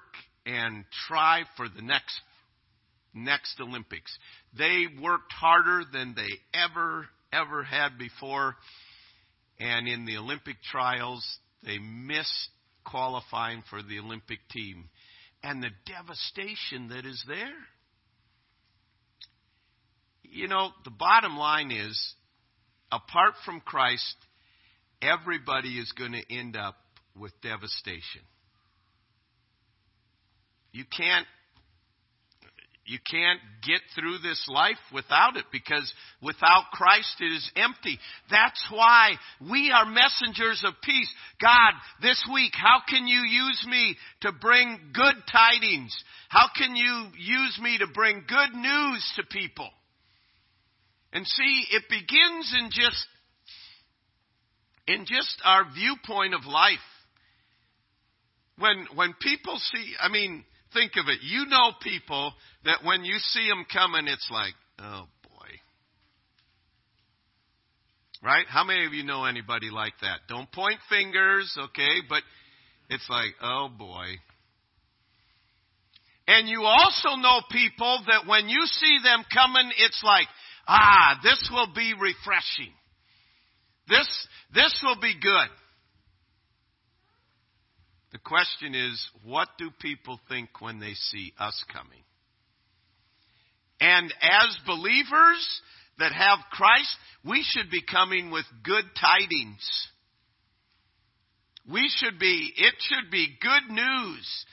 and 0.47 0.85
try 1.07 1.43
for 1.57 1.67
the 1.67 1.81
next 1.81 2.21
next 3.13 3.59
Olympics. 3.59 4.17
They 4.57 4.85
worked 5.01 5.31
harder 5.33 5.83
than 5.91 6.15
they 6.15 6.29
ever 6.57 7.07
ever 7.33 7.63
had 7.63 7.97
before 7.99 8.55
and 9.59 9.87
in 9.87 10.05
the 10.05 10.17
Olympic 10.17 10.55
trials 10.71 11.25
they 11.63 11.77
missed 11.77 12.49
qualifying 12.85 13.63
for 13.69 13.83
the 13.83 13.99
Olympic 13.99 14.39
team 14.49 14.89
and 15.43 15.61
the 15.61 15.69
devastation 15.85 16.89
that 16.89 17.05
is 17.05 17.21
there. 17.27 17.57
You 20.23 20.47
know, 20.47 20.69
the 20.85 20.91
bottom 20.91 21.37
line 21.37 21.71
is 21.71 22.15
apart 22.91 23.33
from 23.45 23.61
Christ, 23.61 24.15
everybody 25.01 25.79
is 25.79 25.91
going 25.97 26.13
to 26.13 26.33
end 26.33 26.55
up 26.55 26.75
with 27.15 27.33
devastation. 27.41 28.21
You 30.77 30.85
can't 30.95 31.25
you 32.85 32.99
can't 33.09 33.39
get 33.65 33.81
through 33.95 34.19
this 34.19 34.47
life 34.47 34.77
without 34.93 35.35
it 35.35 35.45
because 35.51 35.91
without 36.21 36.65
Christ 36.71 37.15
it 37.19 37.33
is 37.33 37.51
empty. 37.55 37.97
That's 38.29 38.63
why 38.71 39.13
we 39.41 39.71
are 39.71 39.85
messengers 39.85 40.63
of 40.63 40.75
peace. 40.83 41.11
God, 41.41 41.73
this 42.03 42.23
week, 42.31 42.53
how 42.53 42.81
can 42.87 43.07
you 43.07 43.21
use 43.21 43.65
me 43.67 43.97
to 44.21 44.31
bring 44.31 44.79
good 44.93 45.15
tidings? 45.31 45.97
How 46.29 46.47
can 46.55 46.75
you 46.75 47.07
use 47.17 47.59
me 47.59 47.79
to 47.79 47.87
bring 47.87 48.23
good 48.27 48.53
news 48.55 49.13
to 49.15 49.23
people? 49.23 49.69
And 51.11 51.25
see, 51.25 51.65
it 51.71 51.85
begins 51.89 52.55
in 52.57 52.69
just 52.71 53.07
in 54.87 55.05
just 55.05 55.41
our 55.43 55.65
viewpoint 55.73 56.35
of 56.35 56.45
life. 56.45 56.77
When 58.59 58.87
when 58.95 59.13
people 59.21 59.59
see, 59.59 59.93
I 59.99 60.09
mean, 60.09 60.43
think 60.77 60.93
of 60.97 61.09
it. 61.09 61.19
You 61.21 61.45
know 61.45 61.71
people 61.81 62.33
that 62.65 62.79
when 62.83 63.03
you 63.03 63.17
see 63.17 63.47
them 63.47 63.65
coming, 63.71 64.07
it's 64.07 64.29
like, 64.31 64.53
oh 64.79 65.05
boy. 65.23 65.47
Right? 68.23 68.45
How 68.47 68.63
many 68.63 68.85
of 68.85 68.93
you 68.93 69.03
know 69.03 69.25
anybody 69.25 69.69
like 69.71 69.93
that? 70.01 70.19
Don't 70.27 70.51
point 70.51 70.79
fingers, 70.89 71.55
okay? 71.57 72.01
But 72.07 72.23
it's 72.89 73.07
like, 73.09 73.33
oh 73.41 73.69
boy. 73.75 74.05
And 76.27 76.49
you 76.49 76.63
also 76.63 77.15
know 77.15 77.39
people 77.49 77.99
that 78.07 78.27
when 78.27 78.49
you 78.49 78.59
see 78.65 78.97
them 79.01 79.23
coming, 79.33 79.71
it's 79.77 80.01
like, 80.03 80.27
ah, 80.67 81.19
this 81.23 81.49
will 81.51 81.73
be 81.73 81.93
refreshing. 81.93 82.73
This, 83.87 84.27
this 84.53 84.77
will 84.83 84.99
be 84.99 85.13
good. 85.13 85.47
The 88.11 88.19
question 88.19 88.73
is, 88.73 89.09
what 89.23 89.49
do 89.57 89.69
people 89.81 90.19
think 90.29 90.61
when 90.61 90.79
they 90.79 90.93
see 90.93 91.33
us 91.39 91.61
coming? 91.71 92.03
And 93.79 94.13
as 94.21 94.57
believers 94.65 95.61
that 95.99 96.13
have 96.13 96.39
Christ, 96.51 96.95
we 97.25 97.43
should 97.45 97.69
be 97.69 97.81
coming 97.81 98.31
with 98.31 98.45
good 98.63 98.85
tidings. 98.99 99.87
We 101.69 101.89
should 101.97 102.17
be, 102.17 102.53
it 102.55 102.75
should 102.79 103.11
be 103.11 103.37
good 103.41 103.73
news. 103.73 104.45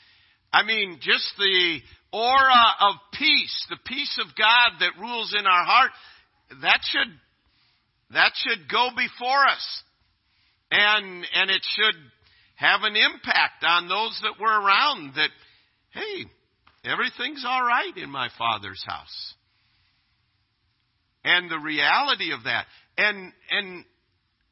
I 0.52 0.64
mean, 0.64 0.98
just 1.00 1.32
the 1.38 1.78
aura 2.12 2.64
of 2.80 2.96
peace, 3.12 3.66
the 3.70 3.78
peace 3.86 4.18
of 4.20 4.34
God 4.36 4.80
that 4.80 5.00
rules 5.00 5.34
in 5.38 5.46
our 5.46 5.64
heart, 5.64 5.90
that 6.62 6.80
should, 6.82 7.12
that 8.12 8.32
should 8.34 8.68
go 8.70 8.90
before 8.96 9.46
us. 9.46 9.82
And, 10.70 11.26
and 11.34 11.50
it 11.50 11.62
should 11.62 11.96
have 12.56 12.80
an 12.82 12.94
impact 12.96 13.64
on 13.64 13.88
those 13.88 14.18
that 14.22 14.40
were 14.40 14.60
around 14.60 15.14
that, 15.16 15.30
hey, 15.90 16.24
everything's 16.84 17.44
all 17.46 17.62
right 17.62 17.96
in 17.96 18.10
my 18.10 18.28
father's 18.38 18.82
house. 18.86 19.34
And 21.24 21.50
the 21.50 21.58
reality 21.58 22.32
of 22.32 22.44
that. 22.44 22.66
And, 22.98 23.32
and 23.50 23.84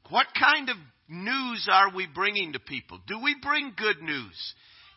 what 0.08 0.26
kind 0.38 0.68
of 0.70 0.76
news 1.08 1.68
are 1.70 1.94
we 1.94 2.06
bringing 2.12 2.54
to 2.54 2.58
people? 2.58 2.98
Do 3.06 3.20
we 3.22 3.36
bring 3.42 3.72
good 3.76 4.02
news? 4.02 4.54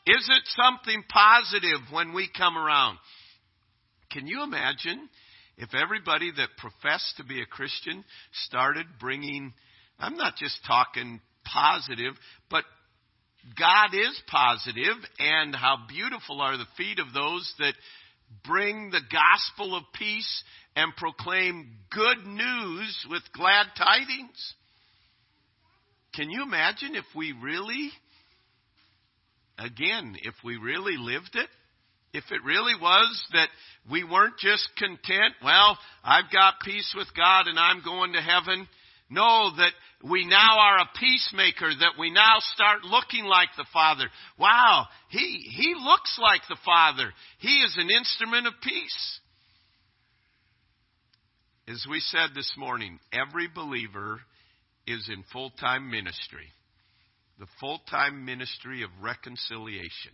Is 0.08 0.30
it 0.30 0.44
something 0.56 1.04
positive 1.10 1.92
when 1.92 2.14
we 2.14 2.30
come 2.36 2.58
around? 2.58 2.98
Can 4.12 4.28
you 4.28 4.44
imagine 4.44 5.10
if 5.58 5.70
everybody 5.74 6.32
that 6.36 6.50
professed 6.58 7.16
to 7.18 7.24
be 7.24 7.42
a 7.42 7.46
Christian 7.46 8.04
started 8.46 8.86
bringing, 9.00 9.54
I'm 10.00 10.16
not 10.16 10.36
just 10.38 10.60
talking 10.68 11.22
positive, 11.44 12.14
but 12.50 12.64
God 13.60 13.94
is 13.94 14.20
positive, 14.28 14.98
and 15.20 15.56
how 15.56 15.78
beautiful 15.88 16.42
are 16.42 16.58
the 16.58 16.66
feet 16.78 17.00
of 17.00 17.14
those 17.14 17.54
that 17.60 17.74
bring 18.44 18.90
the 18.90 19.02
gospel 19.12 19.76
of 19.76 19.84
peace 19.94 20.44
and 20.76 20.96
proclaim 20.96 21.70
good 21.92 22.26
news 22.26 23.06
with 23.10 23.22
glad 23.34 23.68
tidings. 23.78 24.54
Can 26.16 26.30
you 26.30 26.44
imagine 26.44 26.96
if 26.96 27.06
we 27.16 27.34
really, 27.34 27.92
again, 29.60 30.16
if 30.24 30.34
we 30.44 30.58
really 30.58 30.98
lived 30.98 31.36
it? 31.36 31.50
If 32.14 32.24
it 32.32 32.44
really 32.46 32.76
was 32.80 33.26
that 33.34 33.50
we 33.92 34.06
weren't 34.06 34.38
just 34.38 34.70
content, 34.78 35.36
well, 35.44 35.78
I've 36.04 36.32
got 36.32 36.62
peace 36.64 36.94
with 36.98 37.08
God 37.16 37.48
and 37.48 37.60
I'm 37.60 37.84
going 37.84 38.14
to 38.14 38.22
heaven 38.22 38.68
know 39.10 39.52
that 39.58 39.72
we 40.04 40.26
now 40.26 40.58
are 40.60 40.80
a 40.80 41.00
peacemaker, 41.00 41.70
that 41.80 42.00
we 42.00 42.12
now 42.12 42.38
start 42.54 42.84
looking 42.84 43.26
like 43.26 43.50
the 43.58 43.66
Father. 43.72 44.06
Wow, 44.38 44.86
he, 45.10 45.48
he 45.52 45.74
looks 45.80 46.18
like 46.20 46.42
the 46.50 46.58
Father. 46.66 47.12
He 47.40 47.60
is 47.60 47.76
an 47.78 47.90
instrument 47.90 48.48
of 48.48 48.54
peace. 48.62 49.20
As 51.68 51.86
we 51.90 52.00
said 52.00 52.30
this 52.36 52.54
morning, 52.58 53.00
every 53.12 53.48
believer 53.48 54.20
is 54.86 55.10
in 55.12 55.24
full 55.34 55.50
time 55.50 55.90
ministry, 55.90 56.52
the 57.40 57.48
full 57.60 57.80
time 57.90 58.24
ministry 58.26 58.84
of 58.84 58.90
reconciliation. 59.02 60.12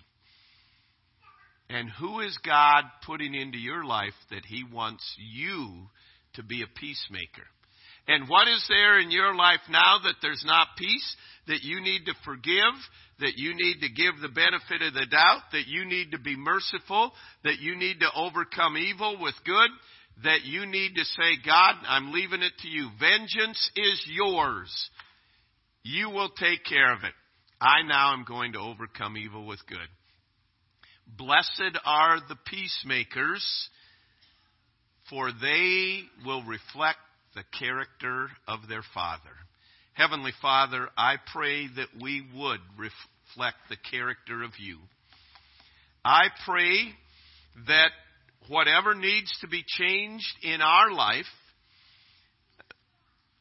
And 1.70 1.90
who 1.90 2.20
is 2.20 2.38
God 2.46 2.84
putting 3.06 3.34
into 3.34 3.58
your 3.58 3.86
life 3.86 4.14
that 4.30 4.46
He 4.46 4.64
wants 4.64 5.04
you 5.18 5.88
to 6.34 6.44
be 6.44 6.64
a 6.64 6.80
peacemaker? 6.80 7.48
And 8.12 8.28
what 8.28 8.50
is 8.50 8.66
there 8.68 9.00
in 9.00 9.10
your 9.10 9.34
life 9.34 9.62
now 9.70 10.00
that 10.04 10.16
there's 10.22 10.44
not 10.46 10.68
peace, 10.78 11.16
that 11.48 11.64
you 11.64 11.80
need 11.80 12.06
to 12.08 12.14
forgive, 12.26 12.74
that 13.22 13.38
you 13.38 13.54
need 13.56 13.80
to 13.80 13.90
give 13.90 14.20
the 14.22 14.28
benefit 14.28 14.86
of 14.86 14.94
the 14.94 15.06
doubt, 15.10 15.44
that 15.54 15.68
you 15.68 15.86
need 15.86 16.12
to 16.12 16.20
be 16.20 16.36
merciful, 16.36 17.14
that 17.46 17.60
you 17.60 17.78
need 17.78 18.02
to 18.02 18.10
overcome 18.14 18.76
evil 18.76 19.18
with 19.22 19.36
good, 19.46 19.70
that 20.26 20.44
you 20.44 20.66
need 20.66 20.96
to 20.96 21.06
say, 21.06 21.38
God, 21.46 21.76
I'm 21.88 22.12
leaving 22.12 22.42
it 22.42 22.52
to 22.60 22.68
you. 22.68 22.90
Vengeance 23.00 23.72
is 23.78 24.06
yours. 24.08 24.90
You 25.84 26.10
will 26.10 26.32
take 26.32 26.66
care 26.66 26.92
of 26.94 27.06
it. 27.06 27.14
I 27.62 27.84
now 27.88 28.12
am 28.12 28.26
going 28.28 28.54
to 28.54 28.60
overcome 28.60 29.16
evil 29.16 29.46
with 29.46 29.66
good. 29.68 29.78
Blessed 31.18 31.78
are 31.86 32.18
the 32.28 32.38
peacemakers, 32.46 33.70
for 35.10 35.32
they 35.32 36.02
will 36.26 36.44
reflect 36.44 37.00
the 37.36 37.44
character 37.58 38.28
of 38.48 38.68
their 38.68 38.84
Father. 38.94 39.22
Heavenly 39.94 40.32
Father, 40.42 40.90
I 40.98 41.16
pray 41.34 41.68
that 41.76 41.88
we 42.02 42.26
would 42.36 42.60
reflect 42.78 43.58
the 43.70 43.78
character 43.90 44.44
of 44.44 44.52
you. 44.58 44.78
I 46.04 46.26
pray 46.46 46.94
that 47.68 47.92
whatever 48.48 48.96
needs 48.96 49.32
to 49.42 49.48
be 49.48 49.64
changed 49.66 50.34
in 50.44 50.62
our 50.62 50.92
life, 50.92 51.26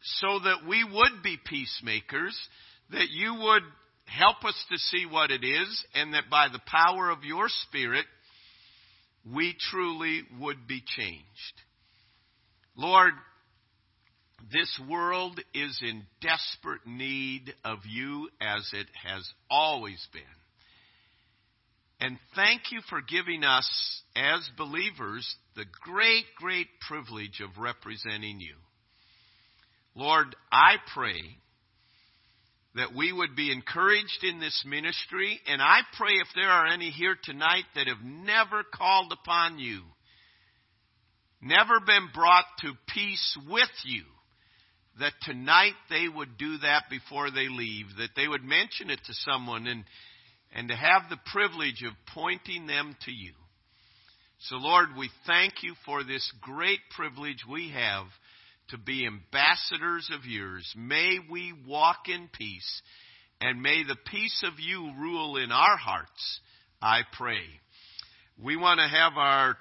so 0.02 0.38
that 0.40 0.66
we 0.68 0.82
would 0.84 1.22
be 1.22 1.38
peacemakers, 1.44 2.36
that 2.90 3.10
you 3.10 3.34
would 3.34 3.62
help 4.06 4.44
us 4.44 4.64
to 4.70 4.78
see 4.78 5.06
what 5.06 5.30
it 5.30 5.44
is, 5.44 5.84
and 5.94 6.14
that 6.14 6.30
by 6.30 6.48
the 6.48 6.60
power 6.66 7.10
of 7.10 7.24
your 7.24 7.48
Spirit, 7.68 8.06
we 9.32 9.54
truly 9.70 10.22
would 10.40 10.66
be 10.66 10.82
changed. 10.84 11.24
Lord, 12.76 13.12
this 14.52 14.80
world 14.88 15.40
is 15.54 15.80
in 15.82 16.02
desperate 16.20 16.86
need 16.86 17.54
of 17.64 17.78
you 17.88 18.28
as 18.40 18.68
it 18.72 18.86
has 19.04 19.28
always 19.50 20.06
been. 20.12 20.22
And 22.00 22.18
thank 22.34 22.72
you 22.72 22.80
for 22.88 23.00
giving 23.02 23.44
us, 23.44 23.68
as 24.16 24.48
believers, 24.56 25.36
the 25.54 25.66
great, 25.82 26.24
great 26.36 26.68
privilege 26.86 27.40
of 27.40 27.62
representing 27.62 28.40
you. 28.40 28.54
Lord, 29.94 30.34
I 30.50 30.76
pray 30.94 31.20
that 32.74 32.94
we 32.94 33.12
would 33.12 33.36
be 33.36 33.52
encouraged 33.52 34.24
in 34.24 34.40
this 34.40 34.64
ministry, 34.66 35.40
and 35.46 35.60
I 35.60 35.80
pray 35.96 36.12
if 36.12 36.28
there 36.34 36.48
are 36.48 36.68
any 36.68 36.90
here 36.90 37.16
tonight 37.22 37.64
that 37.74 37.88
have 37.88 38.02
never 38.02 38.62
called 38.62 39.12
upon 39.12 39.58
you 39.58 39.82
never 41.42 41.80
been 41.80 42.08
brought 42.12 42.44
to 42.60 42.72
peace 42.92 43.38
with 43.48 43.70
you, 43.84 44.04
that 45.00 45.12
tonight 45.22 45.74
they 45.88 46.06
would 46.08 46.38
do 46.38 46.58
that 46.58 46.84
before 46.90 47.30
they 47.30 47.48
leave, 47.48 47.86
that 47.98 48.10
they 48.16 48.28
would 48.28 48.44
mention 48.44 48.90
it 48.90 49.00
to 49.06 49.14
someone 49.14 49.66
and, 49.66 49.84
and 50.54 50.68
to 50.68 50.76
have 50.76 51.02
the 51.08 51.18
privilege 51.32 51.82
of 51.86 51.92
pointing 52.14 52.66
them 52.66 52.96
to 53.04 53.10
you. 53.10 53.32
So, 54.44 54.56
Lord, 54.56 54.88
we 54.96 55.10
thank 55.26 55.62
you 55.62 55.74
for 55.84 56.02
this 56.02 56.32
great 56.40 56.80
privilege 56.96 57.44
we 57.50 57.70
have 57.70 58.06
to 58.70 58.78
be 58.78 59.06
ambassadors 59.06 60.10
of 60.14 60.24
yours. 60.24 60.72
May 60.76 61.18
we 61.30 61.52
walk 61.66 62.08
in 62.08 62.28
peace, 62.32 62.82
and 63.40 63.60
may 63.60 63.84
the 63.84 63.98
peace 64.10 64.42
of 64.46 64.58
you 64.58 64.92
rule 64.98 65.36
in 65.36 65.52
our 65.52 65.76
hearts, 65.76 66.40
I 66.80 67.00
pray. 67.18 67.42
We 68.42 68.56
want 68.56 68.80
to 68.80 68.88
have 68.88 69.12
our 69.16 69.56